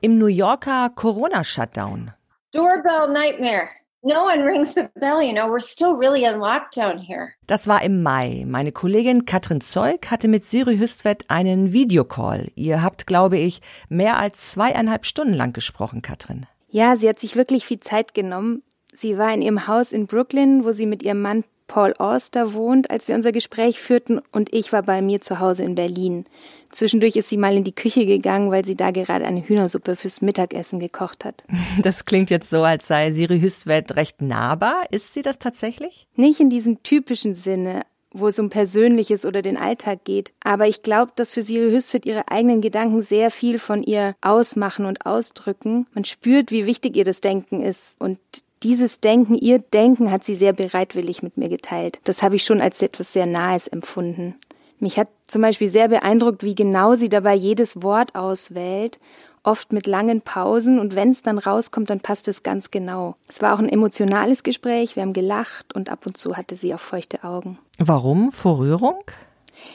Im 0.00 0.18
New 0.18 0.26
Yorker 0.26 0.90
Corona-Shutdown. 0.90 2.12
Doorbell 2.52 3.08
nightmare. 3.12 3.68
No 4.06 4.24
one 4.24 4.44
rings 4.44 4.74
the 4.74 4.90
bell, 5.00 5.22
you 5.22 5.32
know. 5.32 5.48
We're 5.48 5.60
still 5.60 5.96
really 5.96 6.24
in 6.24 6.38
lockdown 6.38 6.98
here. 6.98 7.32
Das 7.46 7.66
war 7.66 7.82
im 7.82 8.02
Mai. 8.02 8.44
Meine 8.46 8.70
Kollegin 8.70 9.24
Katrin 9.24 9.62
Zeug 9.62 10.10
hatte 10.10 10.28
mit 10.28 10.44
Siri 10.44 10.76
Hüstvedt 10.76 11.30
einen 11.30 11.72
Videocall. 11.72 12.50
Ihr 12.54 12.82
habt, 12.82 13.06
glaube 13.06 13.38
ich, 13.38 13.62
mehr 13.88 14.18
als 14.18 14.50
zweieinhalb 14.50 15.06
Stunden 15.06 15.32
lang 15.32 15.54
gesprochen, 15.54 16.02
Katrin. 16.02 16.46
Ja, 16.68 16.96
sie 16.96 17.08
hat 17.08 17.18
sich 17.18 17.34
wirklich 17.34 17.64
viel 17.64 17.80
Zeit 17.80 18.12
genommen. 18.12 18.62
Sie 18.92 19.16
war 19.16 19.32
in 19.32 19.40
ihrem 19.40 19.66
Haus 19.66 19.90
in 19.90 20.06
Brooklyn, 20.06 20.66
wo 20.66 20.72
sie 20.72 20.84
mit 20.84 21.02
ihrem 21.02 21.22
Mann 21.22 21.42
Paul 21.66 21.94
Auster 21.98 22.54
wohnt, 22.54 22.90
als 22.90 23.08
wir 23.08 23.14
unser 23.14 23.32
Gespräch 23.32 23.80
führten, 23.80 24.20
und 24.32 24.52
ich 24.52 24.72
war 24.72 24.82
bei 24.82 25.00
mir 25.02 25.20
zu 25.20 25.40
Hause 25.40 25.64
in 25.64 25.74
Berlin. 25.74 26.24
Zwischendurch 26.70 27.16
ist 27.16 27.28
sie 27.28 27.36
mal 27.36 27.56
in 27.56 27.64
die 27.64 27.74
Küche 27.74 28.04
gegangen, 28.04 28.50
weil 28.50 28.64
sie 28.64 28.74
da 28.74 28.90
gerade 28.90 29.24
eine 29.24 29.46
Hühnersuppe 29.46 29.96
fürs 29.96 30.20
Mittagessen 30.20 30.78
gekocht 30.80 31.24
hat. 31.24 31.44
Das 31.82 32.04
klingt 32.04 32.30
jetzt 32.30 32.50
so, 32.50 32.62
als 32.62 32.86
sei 32.86 33.10
Siri 33.10 33.40
Hüstvedt 33.40 33.96
recht 33.96 34.22
nahbar. 34.22 34.84
Ist 34.90 35.14
sie 35.14 35.22
das 35.22 35.38
tatsächlich? 35.38 36.06
Nicht 36.16 36.40
in 36.40 36.50
diesem 36.50 36.82
typischen 36.82 37.34
Sinne. 37.34 37.82
wo 38.16 38.28
es 38.28 38.38
um 38.38 38.48
Persönliches 38.48 39.24
oder 39.26 39.42
den 39.42 39.56
Alltag 39.56 40.04
geht. 40.04 40.32
Aber 40.44 40.68
ich 40.68 40.82
glaube, 40.82 41.10
dass 41.16 41.32
für 41.34 41.42
Siri 41.42 41.72
Hüsfit 41.72 42.06
ihre 42.06 42.28
eigenen 42.28 42.60
Gedanken 42.60 43.02
sehr 43.02 43.32
viel 43.32 43.58
von 43.58 43.82
ihr 43.82 44.14
ausmachen 44.20 44.84
und 44.86 45.04
ausdrücken. 45.04 45.88
Man 45.94 46.04
spürt, 46.04 46.52
wie 46.52 46.64
wichtig 46.64 46.96
ihr 46.96 47.04
das 47.04 47.20
Denken 47.20 47.60
ist. 47.60 48.00
Und 48.00 48.20
dieses 48.64 49.00
Denken, 49.00 49.34
ihr 49.34 49.60
Denken 49.60 50.10
hat 50.10 50.24
sie 50.24 50.34
sehr 50.34 50.52
bereitwillig 50.52 51.22
mit 51.22 51.36
mir 51.36 51.48
geteilt. 51.48 52.00
Das 52.04 52.22
habe 52.22 52.36
ich 52.36 52.44
schon 52.44 52.60
als 52.60 52.82
etwas 52.82 53.12
sehr 53.12 53.26
Nahes 53.26 53.68
empfunden. 53.68 54.34
Mich 54.80 54.98
hat 54.98 55.08
zum 55.26 55.42
Beispiel 55.42 55.68
sehr 55.68 55.88
beeindruckt, 55.88 56.42
wie 56.42 56.54
genau 56.54 56.94
sie 56.94 57.08
dabei 57.08 57.34
jedes 57.34 57.82
Wort 57.82 58.14
auswählt 58.14 58.98
oft 59.44 59.72
mit 59.72 59.86
langen 59.86 60.22
Pausen 60.22 60.78
und 60.78 60.96
wenn 60.96 61.10
es 61.10 61.22
dann 61.22 61.38
rauskommt, 61.38 61.90
dann 61.90 62.00
passt 62.00 62.26
es 62.28 62.42
ganz 62.42 62.70
genau. 62.70 63.14
Es 63.28 63.42
war 63.42 63.54
auch 63.54 63.58
ein 63.58 63.68
emotionales 63.68 64.42
Gespräch, 64.42 64.96
wir 64.96 65.02
haben 65.02 65.12
gelacht 65.12 65.74
und 65.74 65.90
ab 65.90 66.06
und 66.06 66.16
zu 66.16 66.36
hatte 66.36 66.56
sie 66.56 66.74
auch 66.74 66.80
feuchte 66.80 67.22
Augen. 67.22 67.58
Warum? 67.78 68.32
Vor 68.32 68.58
Rührung? 68.58 69.04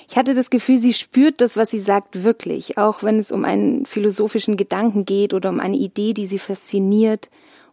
Ich 0.10 0.17
hatte 0.17 0.34
das 0.34 0.50
Gefühl, 0.50 0.77
sie 0.77 0.93
spürt 0.93 1.39
das, 1.39 1.55
was 1.55 1.69
sie 1.69 1.79
sagt, 1.79 2.24
wirklich, 2.24 2.77
auch 2.77 3.01
wenn 3.03 3.17
es 3.17 3.31
um 3.31 3.46
einen 3.46 3.86
philosophischen 3.86 4.58
Gedanken 4.58 5.05
geht 5.05 5.34
oder 5.34 5.50
um 5.50 5.60
eine 5.60 5.77
Idee, 5.77 6.13
die 6.13 6.25
sie 6.25 6.39
fasziniert 6.39 7.29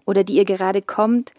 oder 0.07 0.25
die 0.25 0.37
ihr 0.37 0.47
gerade 0.47 0.81
kommt. 0.81 1.33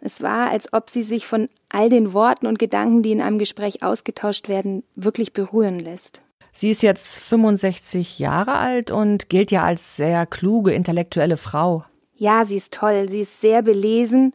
Es 0.00 0.22
war, 0.22 0.50
als 0.50 0.72
ob 0.72 0.88
sie 0.88 1.02
sich 1.02 1.26
von 1.26 1.48
all 1.68 1.90
den 1.90 2.14
Worten 2.14 2.46
und 2.46 2.58
Gedanken, 2.58 3.02
die 3.02 3.12
in 3.12 3.20
einem 3.20 3.38
Gespräch 3.38 3.82
ausgetauscht 3.82 4.48
werden, 4.48 4.84
wirklich 4.94 5.32
berühren 5.32 5.78
lässt. 5.78 6.22
Sie 6.52 6.70
ist 6.70 6.82
jetzt 6.82 7.18
65 7.18 8.18
Jahre 8.18 8.54
alt 8.54 8.90
und 8.90 9.28
gilt 9.28 9.50
ja 9.50 9.64
als 9.64 9.96
sehr 9.96 10.24
kluge, 10.24 10.72
intellektuelle 10.72 11.36
Frau. 11.36 11.84
Ja, 12.14 12.46
sie 12.46 12.56
ist 12.56 12.72
toll. 12.72 13.10
Sie 13.10 13.20
ist 13.20 13.42
sehr 13.42 13.60
belesen, 13.62 14.32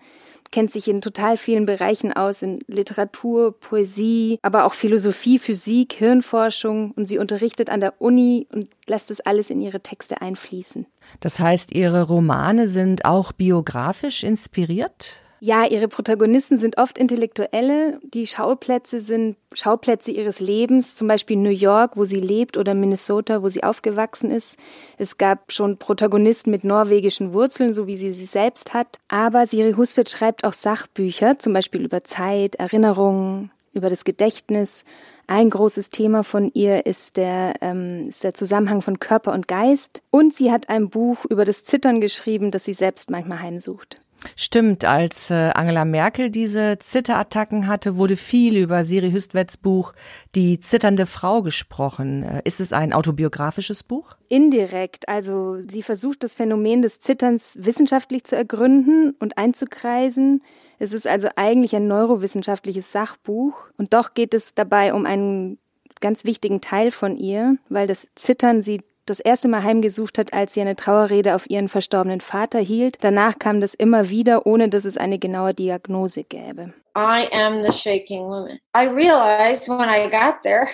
kennt 0.51 0.71
sich 0.71 0.87
in 0.87 1.01
total 1.01 1.37
vielen 1.37 1.65
Bereichen 1.65 2.13
aus, 2.13 2.41
in 2.41 2.59
Literatur, 2.67 3.57
Poesie, 3.59 4.39
aber 4.41 4.65
auch 4.65 4.73
Philosophie, 4.73 5.39
Physik, 5.39 5.93
Hirnforschung. 5.93 6.91
Und 6.91 7.05
sie 7.05 7.17
unterrichtet 7.17 7.69
an 7.69 7.79
der 7.79 8.01
Uni 8.01 8.47
und 8.51 8.69
lässt 8.87 9.11
es 9.11 9.21
alles 9.21 9.49
in 9.49 9.59
ihre 9.59 9.81
Texte 9.81 10.21
einfließen. 10.21 10.85
Das 11.19 11.39
heißt, 11.39 11.71
ihre 11.71 12.03
Romane 12.03 12.67
sind 12.67 13.05
auch 13.05 13.31
biografisch 13.31 14.23
inspiriert? 14.23 15.21
Ja, 15.43 15.65
ihre 15.65 15.87
Protagonisten 15.87 16.59
sind 16.59 16.77
oft 16.77 16.99
Intellektuelle. 16.99 17.99
Die 18.03 18.27
Schauplätze 18.27 19.01
sind 19.01 19.37
Schauplätze 19.53 20.11
ihres 20.11 20.39
Lebens, 20.39 20.93
zum 20.93 21.07
Beispiel 21.07 21.35
New 21.35 21.49
York, 21.49 21.97
wo 21.97 22.05
sie 22.05 22.19
lebt, 22.19 22.57
oder 22.57 22.75
Minnesota, 22.75 23.41
wo 23.41 23.49
sie 23.49 23.63
aufgewachsen 23.63 24.29
ist. 24.29 24.59
Es 24.99 25.17
gab 25.17 25.51
schon 25.51 25.77
Protagonisten 25.77 26.51
mit 26.51 26.63
norwegischen 26.63 27.33
Wurzeln, 27.33 27.73
so 27.73 27.87
wie 27.87 27.95
sie 27.95 28.11
sie 28.11 28.27
selbst 28.27 28.75
hat. 28.75 28.99
Aber 29.07 29.47
Siri 29.47 29.73
Husfeld 29.73 30.11
schreibt 30.11 30.43
auch 30.43 30.53
Sachbücher, 30.53 31.39
zum 31.39 31.53
Beispiel 31.53 31.85
über 31.85 32.03
Zeit, 32.03 32.57
Erinnerungen, 32.57 33.49
über 33.73 33.89
das 33.89 34.03
Gedächtnis. 34.03 34.83
Ein 35.25 35.49
großes 35.49 35.89
Thema 35.89 36.23
von 36.23 36.51
ihr 36.53 36.85
ist 36.85 37.17
der, 37.17 37.55
ähm, 37.61 38.09
ist 38.09 38.23
der 38.23 38.35
Zusammenhang 38.35 38.83
von 38.83 38.99
Körper 38.99 39.33
und 39.33 39.47
Geist. 39.47 40.03
Und 40.11 40.35
sie 40.35 40.51
hat 40.51 40.69
ein 40.69 40.91
Buch 40.91 41.25
über 41.25 41.45
das 41.45 41.63
Zittern 41.63 41.99
geschrieben, 41.99 42.51
das 42.51 42.65
sie 42.65 42.73
selbst 42.73 43.09
manchmal 43.09 43.39
heimsucht. 43.39 44.01
Stimmt, 44.35 44.85
als 44.85 45.29
äh, 45.29 45.51
Angela 45.53 45.85
Merkel 45.85 46.29
diese 46.29 46.77
Zitterattacken 46.79 47.67
hatte, 47.67 47.97
wurde 47.97 48.15
viel 48.15 48.57
über 48.57 48.83
Siri 48.83 49.11
Hüstwets 49.11 49.57
Buch 49.57 49.93
Die 50.35 50.59
zitternde 50.59 51.05
Frau 51.05 51.41
gesprochen. 51.41 52.23
Äh, 52.23 52.41
ist 52.43 52.59
es 52.59 52.73
ein 52.73 52.93
autobiografisches 52.93 53.83
Buch? 53.83 54.15
Indirekt. 54.29 55.09
Also 55.09 55.59
sie 55.61 55.81
versucht 55.83 56.23
das 56.23 56.35
Phänomen 56.35 56.81
des 56.81 56.99
Zitterns 56.99 57.57
wissenschaftlich 57.59 58.23
zu 58.23 58.35
ergründen 58.35 59.15
und 59.19 59.37
einzukreisen. 59.37 60.43
Es 60.79 60.93
ist 60.93 61.07
also 61.07 61.29
eigentlich 61.35 61.75
ein 61.75 61.87
neurowissenschaftliches 61.87 62.91
Sachbuch. 62.91 63.53
Und 63.77 63.93
doch 63.93 64.13
geht 64.13 64.33
es 64.33 64.55
dabei 64.55 64.93
um 64.93 65.05
einen 65.05 65.57
ganz 65.99 66.25
wichtigen 66.25 66.61
Teil 66.61 66.91
von 66.91 67.15
ihr, 67.15 67.57
weil 67.69 67.87
das 67.87 68.07
Zittern 68.15 68.61
sie 68.61 68.81
das 69.11 69.19
erste 69.19 69.49
Mal 69.49 69.63
heimgesucht 69.63 70.17
hat, 70.17 70.33
als 70.33 70.53
sie 70.53 70.61
eine 70.61 70.75
Trauerrede 70.75 71.35
auf 71.35 71.49
ihren 71.49 71.67
verstorbenen 71.67 72.21
Vater 72.21 72.59
hielt. 72.59 73.03
Danach 73.03 73.37
kam 73.37 73.59
das 73.59 73.73
immer 73.73 74.09
wieder, 74.09 74.45
ohne 74.47 74.69
dass 74.69 74.85
es 74.85 74.97
eine 74.97 75.19
genaue 75.19 75.53
Diagnose 75.53 76.23
gäbe. 76.23 76.73
I 76.95 77.27
am 77.33 77.63
the 77.63 77.71
shaking 77.71 78.23
woman. 78.23 78.59
I 78.73 78.87
realized 78.87 79.67
when 79.67 79.89
I 79.89 80.09
got 80.09 80.41
there 80.43 80.67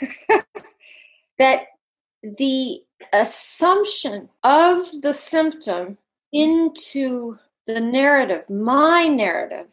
that 1.38 1.66
the 2.22 2.82
assumption 3.12 4.28
of 4.42 4.90
the 5.02 5.12
symptom 5.12 5.98
into 6.32 7.36
the 7.66 7.80
narrative, 7.80 8.48
my 8.48 9.08
narrative, 9.08 9.68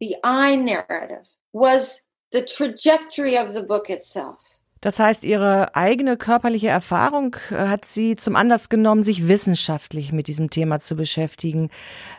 the 0.00 0.16
I 0.24 0.56
narrative, 0.56 1.26
was 1.52 2.06
the 2.32 2.42
trajectory 2.42 3.36
of 3.36 3.52
the 3.54 3.62
book 3.62 3.90
itself. 3.90 4.59
Das 4.80 4.98
heißt, 4.98 5.24
ihre 5.24 5.76
eigene 5.76 6.16
körperliche 6.16 6.68
Erfahrung 6.68 7.36
äh, 7.50 7.54
hat 7.54 7.84
sie 7.84 8.16
zum 8.16 8.34
Anlass 8.34 8.70
genommen, 8.70 9.02
sich 9.02 9.28
wissenschaftlich 9.28 10.12
mit 10.12 10.26
diesem 10.26 10.48
Thema 10.48 10.80
zu 10.80 10.96
beschäftigen. 10.96 11.68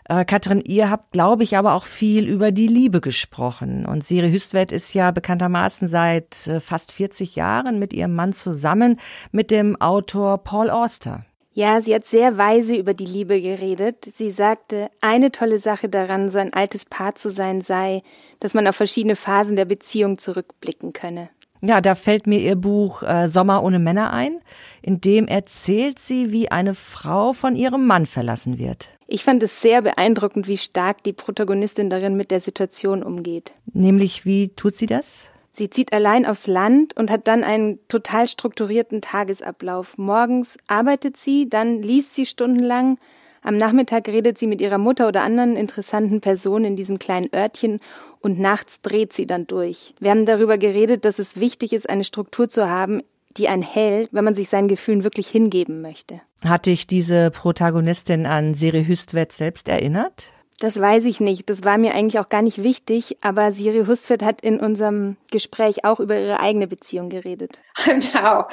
Äh, 0.08 0.26
Katrin, 0.26 0.62
ihr 0.62 0.92
habt, 0.92 1.12
glaube 1.12 1.44
ich, 1.44 1.58
aber 1.58 1.74
auch 1.74 1.86
viel 1.86 2.28
über 2.28 2.52
die 2.52 2.68
Liebe 2.68 3.02
gesprochen. 3.02 3.88
Und 3.88 4.04
Siri 4.04 4.32
Hüstwett 4.32 4.72
ist 4.72 4.94
ja 4.94 5.10
bekanntermaßen 5.10 5.88
seit 5.88 6.46
äh, 6.48 6.60
fast 6.60 6.92
40 6.92 7.36
Jahren 7.36 7.80
mit 7.80 7.94
ihrem 7.94 8.14
Mann 8.14 8.34
zusammen, 8.34 9.00
mit 9.32 9.50
dem 9.50 9.82
Autor 9.82 10.44
Paul 10.44 10.70
Auster. 10.70 11.26
Ja, 11.54 11.82
sie 11.82 11.94
hat 11.96 12.06
sehr 12.06 12.38
weise 12.38 12.76
über 12.76 12.94
die 12.94 13.06
Liebe 13.06 13.42
geredet. 13.42 14.06
Sie 14.06 14.30
sagte, 14.30 14.90
eine 15.02 15.32
tolle 15.32 15.58
Sache 15.58 15.90
daran, 15.90 16.30
so 16.30 16.38
ein 16.40 16.54
altes 16.54 16.86
Paar 16.86 17.16
zu 17.16 17.30
sein, 17.30 17.60
sei, 17.60 18.04
dass 18.40 18.54
man 18.54 18.68
auf 18.68 18.76
verschiedene 18.76 19.18
Phasen 19.18 19.58
der 19.58 19.66
Beziehung 19.66 20.18
zurückblicken 20.18 20.94
könne. 20.94 21.30
Ja, 21.62 21.80
da 21.80 21.94
fällt 21.96 22.26
mir 22.26 22.40
ihr 22.40 22.56
Buch 22.56 23.04
äh, 23.04 23.28
Sommer 23.28 23.64
ohne 23.64 23.80
Männer 23.80 24.12
ein. 24.12 24.40
In 24.82 25.00
dem 25.00 25.28
erzählt 25.28 26.00
sie, 26.00 26.32
wie 26.32 26.50
eine 26.52 26.74
Frau 26.74 27.34
von 27.34 27.56
ihrem 27.56 27.86
Mann 27.86 28.08
verlassen 28.08 28.58
wird. 28.58 28.90
Ich 29.06 29.24
fand 29.24 29.44
es 29.44 29.62
sehr 29.62 29.82
beeindruckend, 29.82 30.48
wie 30.48 30.58
stark 30.58 31.04
die 31.04 31.14
Protagonistin 31.14 31.90
darin 31.90 32.18
mit 32.18 32.32
der 32.32 32.40
Situation 32.40 33.04
umgeht. 33.04 33.52
Nämlich, 33.74 34.26
wie 34.26 34.50
tut 34.50 34.76
sie 34.76 34.88
das? 34.88 35.28
Sie 35.54 35.70
zieht 35.70 35.94
allein 35.94 36.26
aufs 36.26 36.48
Land 36.48 36.96
und 36.96 37.12
hat 37.12 37.28
dann 37.28 37.44
einen 37.44 37.80
total 37.90 38.28
strukturierten 38.28 39.02
Tagesablauf. 39.02 39.98
Morgens 39.98 40.58
arbeitet 40.68 41.18
sie, 41.18 41.50
dann 41.50 41.82
liest 41.82 42.16
sie 42.16 42.26
stundenlang, 42.26 42.98
am 43.44 43.58
Nachmittag 43.58 44.08
redet 44.08 44.38
sie 44.38 44.48
mit 44.48 44.62
ihrer 44.62 44.78
Mutter 44.78 45.08
oder 45.08 45.24
anderen 45.24 45.56
interessanten 45.56 46.22
Personen 46.22 46.66
in 46.66 46.76
diesem 46.76 47.00
kleinen 47.00 47.30
Örtchen 47.34 47.80
und 48.20 48.40
nachts 48.40 48.82
dreht 48.82 49.14
sie 49.14 49.26
dann 49.26 49.48
durch. 49.48 49.96
Wir 50.00 50.12
haben 50.12 50.26
darüber 50.26 50.58
geredet, 50.58 51.06
dass 51.06 51.20
es 51.20 51.40
wichtig 51.40 51.74
ist, 51.74 51.90
eine 51.90 52.04
Struktur 52.04 52.48
zu 52.48 52.70
haben, 52.70 53.02
die 53.38 53.48
einen 53.48 53.64
hält, 53.64 54.10
wenn 54.12 54.24
man 54.24 54.36
sich 54.36 54.50
seinen 54.50 54.68
Gefühlen 54.68 55.04
wirklich 55.04 55.28
hingeben 55.28 55.82
möchte. 55.82 56.22
Hat 56.44 56.66
dich 56.66 56.86
diese 56.88 57.32
Protagonistin 57.32 58.26
an 58.26 58.54
Siri 58.54 58.86
Hüstvedt 58.86 59.32
selbst 59.32 59.68
erinnert? 59.68 60.32
Das 60.60 60.80
weiß 60.80 61.06
ich 61.06 61.20
nicht. 61.20 61.50
Das 61.50 61.64
war 61.64 61.80
mir 61.80 61.96
eigentlich 61.96 62.20
auch 62.20 62.30
gar 62.30 62.44
nicht 62.44 62.62
wichtig. 62.62 63.18
Aber 63.22 63.52
Siri 63.52 63.86
Hüstvedt 63.86 64.22
hat 64.22 64.42
in 64.42 64.60
unserem 64.60 65.18
Gespräch 65.32 65.86
auch 65.86 66.00
über 66.00 66.20
ihre 66.20 66.40
eigene 66.40 66.68
Beziehung 66.68 67.10
geredet. 67.10 67.60
I'm 67.78 68.04
now 68.14 68.46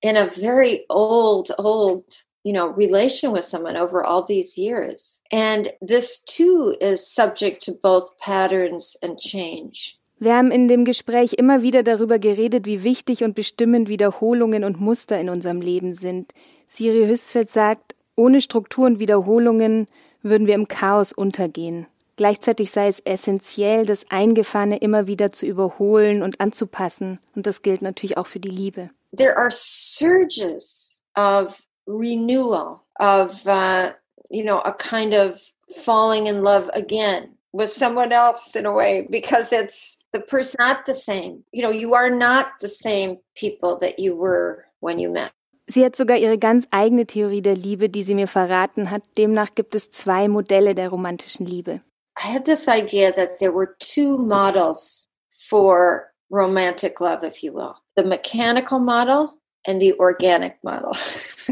in 0.00 0.16
a 0.16 0.26
very 0.26 0.84
old, 0.88 1.56
old 1.58 2.04
you 2.44 2.52
know 2.52 2.68
relation 2.68 3.32
with 3.32 3.44
someone 3.44 3.76
over 3.76 4.04
all 4.04 4.24
these 4.24 4.58
years 4.58 5.20
and 5.30 5.70
this 5.80 6.22
too 6.22 6.74
is 6.80 7.06
subject 7.06 7.62
to 7.62 7.72
both 7.72 8.16
patterns 8.18 8.96
and 9.02 9.18
change 9.18 9.98
wir 10.22 10.36
haben 10.36 10.52
in 10.52 10.68
dem 10.68 10.84
Gespräch 10.84 11.32
immer 11.32 11.62
wieder 11.62 11.82
darüber 11.82 12.20
geredet, 12.20 12.64
wie 12.64 12.84
wichtig 12.84 13.24
und 13.24 13.34
bestimmend 13.34 13.88
Wiederholungen 13.88 14.62
und 14.62 14.80
Muster 14.80 15.20
in 15.20 15.28
unserem 15.28 15.60
Leben 15.60 15.94
sind. 15.94 16.32
Siri 16.68 17.08
Hüstfeld 17.08 17.50
sagt, 17.50 17.96
ohne 18.14 18.40
Struktur 18.40 18.86
und 18.86 19.00
Wiederholungen 19.00 19.88
würden 20.22 20.46
wir 20.46 20.54
im 20.54 20.68
Chaos 20.68 21.12
untergehen. 21.12 21.88
Gleichzeitig 22.14 22.70
sei 22.70 22.86
es 22.86 23.00
essentiell, 23.00 23.84
das 23.84 24.10
Eingefahrene 24.10 24.76
immer 24.76 25.08
wieder 25.08 25.32
zu 25.32 25.44
überholen 25.44 26.22
und 26.22 26.40
anzupassen. 26.40 27.18
Und 27.34 27.48
das 27.48 27.62
gilt 27.62 27.82
natürlich 27.82 28.16
auch 28.16 28.28
für 28.28 28.38
die 28.38 28.48
Liebe. 28.48 28.90
There 29.16 29.36
are 29.36 29.50
surges 29.50 31.02
of 31.16 31.66
renewal 31.86 32.84
of 33.00 33.46
uh, 33.46 33.92
you 34.30 34.44
know 34.44 34.60
a 34.60 34.72
kind 34.72 35.14
of 35.14 35.40
falling 35.84 36.26
in 36.26 36.42
love 36.42 36.70
again 36.74 37.34
with 37.52 37.70
someone 37.70 38.12
else 38.12 38.56
in 38.56 38.66
a 38.66 38.72
way 38.72 39.06
because 39.10 39.52
it's 39.52 39.98
the 40.12 40.20
person 40.20 40.56
not 40.60 40.86
the 40.86 40.94
same 40.94 41.42
you 41.52 41.62
know 41.62 41.70
you 41.70 41.94
are 41.94 42.10
not 42.10 42.52
the 42.60 42.68
same 42.68 43.18
people 43.34 43.78
that 43.78 43.98
you 43.98 44.14
were 44.14 44.64
when 44.80 44.98
you 44.98 45.10
met 45.10 45.32
Sie 45.68 45.84
hat 45.84 45.96
sogar 45.96 46.18
ihre 46.18 46.38
ganz 46.38 46.66
eigene 46.70 47.06
Theorie 47.06 47.40
der 47.40 47.54
Liebe, 47.54 47.88
die 47.88 48.02
sie 48.02 48.16
mir 48.16 48.26
verraten 48.26 48.90
hat. 48.90 49.04
Demnach 49.16 49.52
gibt 49.54 49.74
es 49.76 49.90
zwei 49.90 50.28
Modelle 50.28 50.74
der 50.74 50.88
romantischen 50.88 51.46
Liebe. 51.46 51.80
I 52.18 52.26
had 52.26 52.44
this 52.44 52.68
idea 52.68 53.12
that 53.12 53.38
there 53.38 53.52
were 53.52 53.76
two 53.78 54.18
models 54.18 55.08
for 55.30 56.12
romantic 56.30 57.00
love, 57.00 57.24
if 57.24 57.42
you 57.42 57.52
will. 57.52 57.76
The 57.96 58.04
mechanical 58.04 58.80
model 58.80 59.38
and 59.66 59.80
the 59.80 59.94
organic 59.98 60.62
model. 60.62 60.92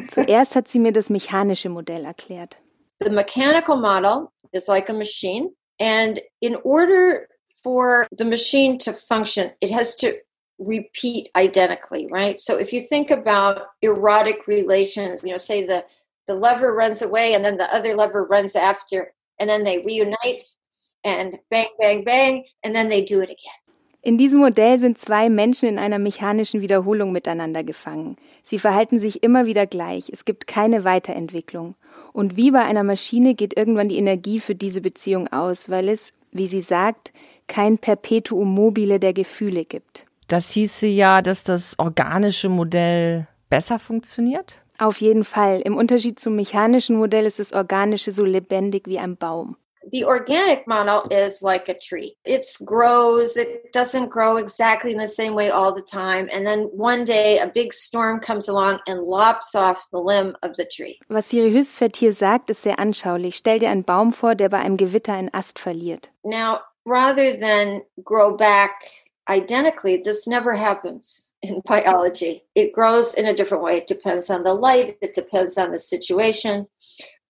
Zuerst 0.09 0.55
hat 0.55 0.69
sie 0.69 0.79
mir 0.79 0.93
das 0.93 1.11
mechanische 1.11 1.69
Modell 1.69 2.05
erklärt. 2.05 2.57
The 2.99 3.11
mechanical 3.11 3.77
model 3.77 4.33
is 4.53 4.69
like 4.69 4.89
a 4.89 4.93
machine 4.93 5.51
and 5.79 6.21
in 6.41 6.57
order 6.65 7.29
for 7.63 8.07
the 8.17 8.25
machine 8.25 8.79
to 8.79 8.93
function, 8.93 9.53
it 9.61 9.71
has 9.71 9.95
to 9.97 10.17
repeat 10.59 11.31
identically, 11.37 12.07
right? 12.11 12.41
So 12.41 12.57
if 12.59 12.73
you 12.73 12.83
think 12.83 13.11
about 13.11 13.63
erotic 13.83 14.47
relations, 14.47 15.23
you 15.25 15.31
know, 15.31 15.39
say 15.39 15.67
the 15.67 15.85
the 16.27 16.35
lever 16.35 16.73
runs 16.73 17.03
away 17.03 17.35
and 17.35 17.45
then 17.45 17.57
the 17.57 17.75
other 17.75 17.95
lever 17.95 18.25
runs 18.25 18.55
after 18.55 19.13
and 19.41 19.51
then 19.51 19.65
they 19.65 19.79
reunite 19.79 20.47
and 21.03 21.39
bang 21.51 21.69
bang 21.81 22.05
bang 22.05 22.45
and 22.63 22.75
then 22.75 22.89
they 22.89 23.03
do 23.03 23.21
it 23.21 23.31
again. 23.31 23.70
In 24.03 24.17
diesem 24.17 24.41
Modell 24.41 24.79
sind 24.79 24.97
zwei 24.97 25.29
Menschen 25.29 25.69
in 25.69 25.79
einer 25.79 25.99
mechanischen 25.99 26.63
Wiederholung 26.63 27.13
miteinander 27.13 27.63
gefangen. 27.63 28.17
Sie 28.43 28.59
verhalten 28.59 28.99
sich 28.99 29.23
immer 29.23 29.45
wieder 29.45 29.67
gleich. 29.67 30.09
Es 30.11 30.25
gibt 30.25 30.47
keine 30.47 30.85
Weiterentwicklung. 30.85 31.75
Und 32.15 32.37
wie 32.37 32.51
bei 32.51 32.61
einer 32.61 32.83
Maschine 32.83 33.35
geht 33.35 33.59
irgendwann 33.59 33.91
die 33.91 33.99
Energie 33.99 34.41
für 34.41 34.55
diese 34.55 34.81
Beziehung 34.81 35.29
aus, 35.29 35.69
weil 35.69 35.89
es, 35.91 36.13
wie 36.33 36.47
sie 36.47 36.63
sagt, 36.63 37.13
kein 37.47 37.77
Perpetuum 37.77 38.49
mobile 38.49 39.01
der 39.01 39.13
Gefühle 39.13 39.67
gibt. 39.67 40.07
Das 40.29 40.51
hieße 40.51 40.87
ja, 40.87 41.21
dass 41.21 41.45
das 41.45 41.79
organische 41.79 42.49
Modell 42.49 43.27
besser 43.51 43.79
funktioniert? 43.79 44.61
Auf 44.79 45.03
jeden 45.03 45.25
Fall. 45.25 45.61
Im 45.61 45.77
Unterschied 45.77 46.19
zum 46.19 46.37
mechanischen 46.37 46.97
Modell 46.97 47.27
ist 47.27 47.39
das 47.39 47.53
organische 47.53 48.13
so 48.13 48.25
lebendig 48.25 48.87
wie 48.87 48.99
ein 48.99 49.17
Baum. 49.19 49.57
The 49.91 50.05
organic 50.05 50.67
model 50.67 51.07
is 51.11 51.43
like 51.43 51.69
a 51.69 51.79
tree. 51.79 52.17
It 52.25 52.45
grows, 52.65 53.37
it 53.37 53.73
doesn't 53.73 54.11
grow 54.11 54.37
exactly 54.37 54.93
in 54.93 54.99
the 54.99 55.09
same 55.09 55.35
way 55.35 55.51
all 55.51 55.73
the 55.73 55.83
time. 55.83 56.29
And 56.33 56.47
then 56.47 56.65
one 56.73 57.05
day 57.05 57.39
a 57.39 57.47
big 57.47 57.73
storm 57.73 58.21
comes 58.21 58.49
along 58.49 58.81
and 58.87 59.01
lops 59.03 59.55
off 59.55 59.89
the 59.91 59.99
limb 59.99 60.37
of 60.43 60.57
the 60.57 60.67
tree. 60.67 60.99
Was 61.09 61.27
Siri 61.27 61.53
Hüsfeld 61.53 61.97
hier 61.97 62.13
sagt, 62.13 62.51
ist 62.51 62.63
sehr 62.63 62.79
anschaulich. 62.79 63.37
Stell 63.37 63.59
dir 63.59 63.71
einen 63.71 63.85
Baum 63.85 64.13
vor, 64.13 64.35
der 64.35 64.51
bei 64.51 64.59
einem 64.59 64.77
Gewitter 64.77 65.15
einen 65.15 65.33
Ast 65.33 65.59
verliert. 65.59 66.11
Now, 66.25 66.61
rather 66.85 67.39
than 67.39 67.83
grow 68.05 68.37
back 68.37 68.91
identically, 69.29 70.03
this 70.03 70.27
never 70.27 70.55
happens 70.55 71.33
in 71.43 71.63
biology. 71.65 72.45
It 72.55 72.73
grows 72.73 73.15
in 73.15 73.27
a 73.27 73.35
different 73.35 73.65
way. 73.65 73.79
It 73.79 73.87
depends 73.87 74.31
on 74.31 74.45
the 74.45 74.55
light, 74.55 74.97
it 75.01 75.15
depends 75.15 75.57
on 75.57 75.73
the 75.73 75.79
situation, 75.79 76.67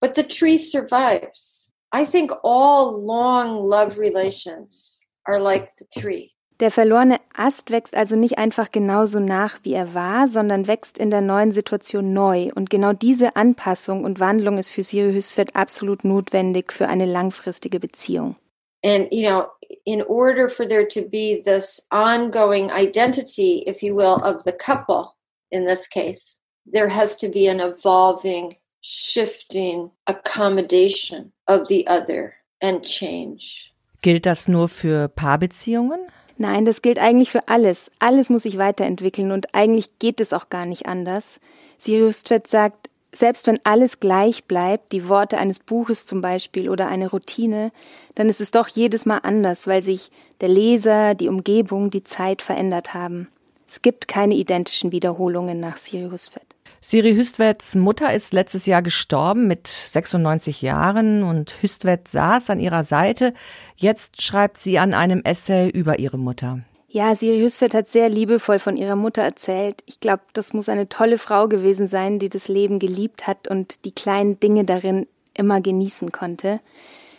but 0.01 0.15
the 0.15 0.23
tree 0.23 0.59
survives. 0.59 1.70
I 1.93 2.05
think 2.05 2.31
all 2.43 3.05
long 3.05 3.65
love 3.65 3.99
relations 3.99 5.05
are 5.27 5.41
like 5.41 5.73
the 5.79 5.87
tree. 5.87 6.33
Der 6.61 6.71
verlorene 6.71 7.17
Ast 7.35 7.71
wächst 7.71 7.97
also 7.97 8.17
nicht 8.17 8.37
einfach 8.37 8.71
genauso 8.71 9.19
nach, 9.19 9.61
wie 9.63 9.73
er 9.73 9.95
war, 9.95 10.29
sondern 10.29 10.67
wächst 10.67 10.99
in 10.99 11.09
der 11.09 11.23
neuen 11.23 11.53
Situation 11.53 12.13
neu. 12.13 12.51
Und 12.55 12.69
genau 12.69 12.93
diese 12.93 13.35
Anpassung 13.35 14.05
und 14.05 14.21
Wandlung 14.21 14.59
ist 14.59 14.71
für 14.71 14.83
Siri 14.83 15.15
Hüsfeld 15.15 15.57
absolut 15.57 16.05
notwendig 16.05 16.73
für 16.73 16.87
eine 16.87 17.07
langfristige 17.07 17.81
Beziehung. 17.81 18.37
And, 18.85 19.09
you 19.11 19.27
know, 19.27 19.47
in 19.85 20.03
order 20.03 20.51
for 20.51 20.67
there 20.67 20.87
to 20.89 21.03
be 21.03 21.43
this 21.43 21.87
ongoing 21.91 22.71
identity, 22.71 23.65
if 23.67 23.83
you 23.83 23.95
will, 23.95 24.23
of 24.23 24.45
the 24.45 24.53
couple 24.53 25.15
in 25.51 25.67
this 25.67 25.89
case, 25.89 26.41
there 26.67 26.89
has 26.89 27.17
to 27.19 27.29
be 27.29 27.49
an 27.49 27.61
evolving, 27.61 28.55
shifting 28.83 29.91
accommodation 30.07 31.33
of 31.51 31.67
the 31.69 31.87
other 31.89 32.33
and 32.63 32.83
change. 32.83 33.71
Gilt 34.03 34.25
das 34.25 34.49
nur 34.49 34.69
für 34.69 35.09
Paarbeziehungen? 35.09 36.01
Nein, 36.39 36.65
das 36.65 36.81
gilt 36.81 36.99
eigentlich 36.99 37.31
für 37.31 37.49
alles. 37.49 37.91
Alles 37.99 38.31
muss 38.31 38.45
sich 38.45 38.57
weiterentwickeln 38.57 39.31
und 39.31 39.55
eigentlich 39.55 39.99
geht 39.99 40.21
es 40.21 40.33
auch 40.33 40.49
gar 40.49 40.65
nicht 40.65 40.87
anders. 40.87 41.39
Sirius 41.77 42.23
Tvet 42.23 42.47
sagt, 42.47 42.89
selbst 43.13 43.47
wenn 43.47 43.61
alles 43.65 44.01
gleich 44.01 44.45
bleibt, 44.45 44.93
die 44.93 45.09
Worte 45.09 45.37
eines 45.37 45.59
Buches 45.59 46.07
zum 46.07 46.21
Beispiel 46.23 46.71
oder 46.71 46.89
eine 46.89 47.11
Routine, 47.11 47.73
dann 48.15 48.29
ist 48.29 48.41
es 48.41 48.53
doch 48.53 48.69
jedes 48.69 49.05
Mal 49.05 49.19
anders, 49.19 49.67
weil 49.67 49.83
sich 49.83 50.11
der 50.41 50.49
Leser, 50.49 51.15
die 51.15 51.29
Umgebung, 51.29 51.91
die 51.91 52.05
Zeit 52.05 52.41
verändert 52.41 52.95
haben. 52.95 53.29
Es 53.69 53.83
gibt 53.83 54.09
keine 54.09 54.35
identischen 54.35 54.93
Wiederholungen 54.93 55.61
nach 55.61 55.77
Siri 55.77 56.11
Hüstvedt. 56.11 56.50
Siri 56.83 57.15
Hüstvedts 57.15 57.75
Mutter 57.75 58.15
ist 58.15 58.33
letztes 58.33 58.65
Jahr 58.65 58.81
gestorben 58.81 59.47
mit 59.47 59.67
96 59.67 60.63
Jahren 60.63 61.23
und 61.23 61.51
Hüstvedt 61.61 62.09
saß 62.09 62.49
an 62.49 62.59
ihrer 62.59 62.85
Seite. 62.85 63.35
Jetzt 63.77 64.23
schreibt 64.23 64.57
sie 64.57 64.79
an 64.79 64.95
einem 64.95 65.23
Essay 65.23 65.69
über 65.69 65.99
ihre 65.99 66.17
Mutter. 66.17 66.61
Ja, 66.89 67.15
Siri 67.15 67.41
Hüsfeld 67.41 67.75
hat 67.75 67.87
sehr 67.87 68.09
liebevoll 68.09 68.59
von 68.59 68.79
ihrer 68.79 68.97
Mutter 68.97 69.21
erzählt. 69.23 69.83
Ich 69.85 70.01
glaube, 70.01 70.23
das 70.33 70.55
muss 70.55 70.71
eine 70.71 70.89
tolle 70.89 71.19
Frau 71.19 71.49
gewesen 71.49 71.87
sein, 71.87 72.19
die 72.19 72.31
das 72.31 72.49
Leben 72.49 72.79
geliebt 72.79 73.27
hat 73.27 73.47
und 73.47 73.85
die 73.85 73.93
kleinen 73.93 74.41
Dinge 74.41 74.65
darin 74.65 75.07
immer 75.35 75.61
genießen 75.61 76.11
konnte. 76.13 76.61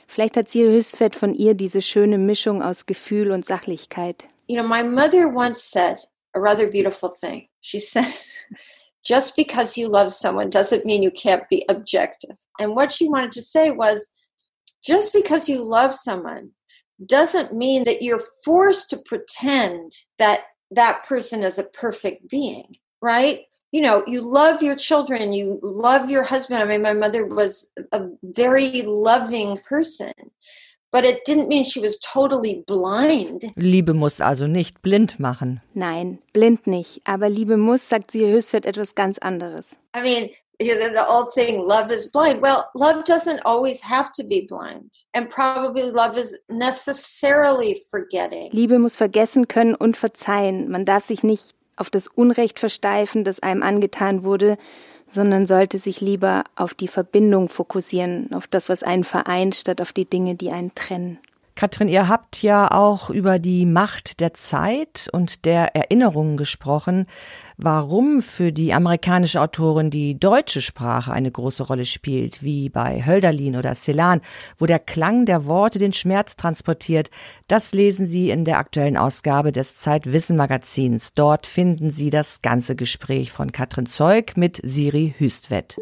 Vielleicht 0.08 0.38
hat 0.38 0.50
Siri 0.50 0.74
Hüsfeld 0.74 1.16
von 1.16 1.36
ihr 1.36 1.54
diese 1.54 1.84
schöne 1.84 2.18
Mischung 2.18 2.64
aus 2.64 2.88
Gefühl 2.88 3.32
und 3.32 3.46
Sachlichkeit. 3.46 4.26
You 4.48 4.60
know, 4.60 4.68
my 4.68 4.84
mother 4.84 5.32
once 5.34 5.70
said 5.70 6.00
a 6.34 6.40
rather 6.40 6.68
beautiful 6.68 7.12
thing. 7.12 7.48
She 7.62 7.80
said, 7.80 8.06
just 9.06 9.36
because 9.36 9.78
you 9.78 9.88
love 9.88 10.14
someone 10.14 10.50
doesn't 10.50 10.86
mean 10.86 11.04
you 11.04 11.12
can't 11.12 11.48
be 11.50 11.66
objective. 11.70 12.38
And 12.60 12.76
what 12.76 12.92
she 12.92 13.10
wanted 13.10 13.32
to 13.34 13.42
say 13.42 13.72
was, 13.72 14.14
just 14.84 15.14
because 15.14 15.48
you 15.48 15.64
love 15.64 15.96
someone 15.96 16.52
doesn't 17.06 17.54
mean 17.54 17.84
that 17.86 18.02
you're 18.02 18.24
forced 18.44 18.90
to 18.90 18.98
pretend 19.06 19.92
that 20.20 20.42
that 20.72 21.06
person 21.06 21.44
is 21.44 21.58
a 21.60 21.64
perfect 21.64 22.28
being, 22.30 22.76
right? 23.02 23.42
You 23.72 23.82
know, 23.82 24.04
you 24.08 24.22
love 24.22 24.62
your 24.62 24.76
children, 24.76 25.34
you 25.34 25.60
love 25.62 26.10
your 26.10 26.24
husband. 26.24 26.60
I 26.60 26.66
mean, 26.66 26.82
my 26.82 26.94
mother 26.94 27.26
was 27.26 27.72
a 27.92 28.08
very 28.24 28.82
loving 28.84 29.60
person, 29.60 30.14
but 30.92 31.06
it 31.06 31.26
didn't 31.26 31.48
mean 31.48 31.64
she 31.64 31.82
was 31.82 32.00
totally 32.00 32.64
blind. 32.68 33.44
Liebe 33.56 33.94
muss 33.94 34.22
also 34.22 34.48
nicht 34.48 34.82
blind 34.82 35.20
machen. 35.20 35.62
Nein, 35.74 36.20
blind 36.34 36.68
nicht. 36.68 37.02
Aber 37.06 37.30
Liebe 37.30 37.58
muss, 37.58 37.88
sagt 37.90 38.12
sie 38.12 38.32
Hösfeld, 38.32 38.66
etwas 38.66 38.96
ganz 38.96 39.18
anderes. 39.18 39.78
I 39.96 40.02
mean, 40.02 40.30
the 40.60 41.06
old 41.08 41.34
thing, 41.34 41.68
love 41.68 41.92
is 41.92 42.12
blind. 42.12 42.42
Well, 42.42 42.66
love 42.76 43.04
doesn't 43.06 43.42
always 43.46 43.82
have 43.84 44.12
to 44.14 44.24
be 44.24 44.46
blind. 44.48 45.06
And 45.14 45.30
probably 45.30 45.90
love 45.92 46.18
is 46.18 46.38
necessarily 46.50 47.82
forgetting. 47.90 48.50
Liebe 48.52 48.80
muss 48.80 48.98
vergessen 48.98 49.48
können 49.48 49.76
und 49.76 49.98
verzeihen. 49.98 50.70
Man 50.70 50.86
darf 50.86 51.04
sich 51.04 51.24
nicht 51.24 51.56
auf 51.78 51.90
das 51.90 52.08
Unrecht 52.08 52.60
versteifen, 52.60 53.24
das 53.24 53.40
einem 53.40 53.64
angetan 53.64 54.24
wurde, 54.24 54.58
sondern 55.12 55.46
sollte 55.46 55.78
sich 55.78 56.00
lieber 56.02 56.44
auf 56.56 56.74
die 56.74 56.88
Verbindung 56.88 57.50
fokussieren, 57.50 58.30
auf 58.34 58.48
das, 58.48 58.70
was 58.70 58.84
einen 58.84 59.04
vereint, 59.04 59.56
statt 59.56 59.82
auf 59.82 59.92
die 59.92 60.06
Dinge, 60.06 60.36
die 60.36 60.52
einen 60.52 60.74
trennen. 60.74 61.20
Katrin, 61.62 61.90
ihr 61.90 62.08
habt 62.08 62.42
ja 62.42 62.72
auch 62.72 63.12
über 63.12 63.38
die 63.38 63.68
Macht 63.68 64.20
der 64.20 64.34
Zeit 64.34 65.08
und 65.12 65.46
der 65.46 65.76
Erinnerungen 65.76 66.36
gesprochen. 66.36 67.06
Warum 67.56 68.24
für 68.24 68.52
die 68.52 68.74
amerikanische 68.74 69.40
Autorin 69.40 69.92
die 69.92 70.20
deutsche 70.20 70.60
Sprache 70.60 71.14
eine 71.14 71.30
große 71.30 71.62
Rolle 71.62 71.86
spielt, 71.86 72.42
wie 72.42 72.70
bei 72.70 73.06
Hölderlin 73.06 73.56
oder 73.56 73.76
Celan, 73.76 74.22
wo 74.58 74.66
der 74.66 74.80
Klang 74.80 75.26
der 75.28 75.46
Worte 75.46 75.78
den 75.78 75.94
Schmerz 75.94 76.36
transportiert, 76.36 77.12
das 77.48 77.74
lesen 77.74 78.08
Sie 78.08 78.32
in 78.32 78.44
der 78.44 78.58
aktuellen 78.58 78.98
Ausgabe 78.98 79.52
des 79.52 79.78
Zeitwissen 79.78 80.38
Magazins. 80.38 81.14
Dort 81.14 81.46
finden 81.46 81.92
Sie 81.92 82.10
das 82.10 82.42
ganze 82.42 82.76
Gespräch 82.76 83.32
von 83.32 83.52
Katrin 83.52 83.86
Zeug 83.86 84.36
mit 84.36 84.60
Siri 84.64 85.14
Hüstvedt. 85.20 85.78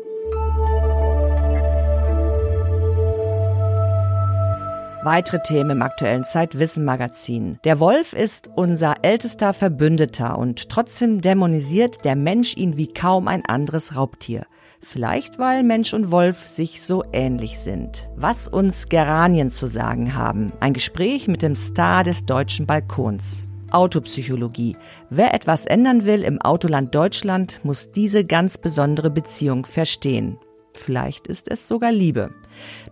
Weitere 5.02 5.42
Themen 5.42 5.70
im 5.70 5.82
aktuellen 5.82 6.26
Zeitwissen 6.26 6.84
Magazin. 6.84 7.58
Der 7.64 7.80
Wolf 7.80 8.12
ist 8.12 8.50
unser 8.54 8.96
ältester 9.02 9.54
Verbündeter 9.54 10.38
und 10.38 10.68
trotzdem 10.68 11.22
dämonisiert 11.22 12.04
der 12.04 12.18
Mensch 12.18 12.58
ihn 12.58 12.76
wie 12.76 12.88
kaum 12.88 13.30
ein 13.30 13.46
anderes 13.46 13.96
Raubtier. 13.96 14.46
Vielleicht 14.82 15.40
weil 15.40 15.64
Mensch 15.64 15.94
und 15.94 16.12
Wolf 16.12 16.46
sich 16.46 16.82
so 16.82 17.06
ähnlich 17.14 17.60
sind. 17.60 18.10
Was 18.18 18.50
uns 18.50 18.90
Geranien 18.90 19.52
zu 19.52 19.68
sagen 19.68 20.16
haben. 20.16 20.52
Ein 20.60 20.74
Gespräch 20.74 21.30
mit 21.30 21.44
dem 21.44 21.56
Star 21.56 22.04
des 22.04 22.26
deutschen 22.26 22.66
Balkons. 22.66 23.46
Autopsychologie. 23.72 24.76
Wer 25.10 25.34
etwas 25.34 25.66
ändern 25.66 26.04
will 26.04 26.24
im 26.24 26.42
Autoland 26.42 26.94
Deutschland, 26.94 27.62
muss 27.64 27.92
diese 27.92 28.26
ganz 28.26 28.58
besondere 28.58 29.12
Beziehung 29.12 29.66
verstehen. 29.66 30.38
Vielleicht 30.74 31.28
ist 31.28 31.50
es 31.50 31.68
sogar 31.68 31.92
Liebe. 31.92 32.32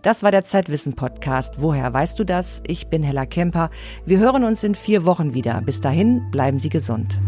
Das 0.02 0.22
war 0.22 0.30
der 0.30 0.44
Zeitwissen-Podcast. 0.44 1.56
Woher 1.58 1.92
weißt 1.92 2.18
du 2.18 2.24
das? 2.24 2.62
Ich 2.66 2.88
bin 2.88 3.02
Hella 3.02 3.26
Kemper. 3.26 3.70
Wir 4.04 4.18
hören 4.18 4.44
uns 4.44 4.62
in 4.64 4.74
vier 4.74 5.04
Wochen 5.04 5.34
wieder. 5.34 5.60
Bis 5.60 5.80
dahin, 5.80 6.30
bleiben 6.30 6.58
Sie 6.58 6.68
gesund. 6.68 7.18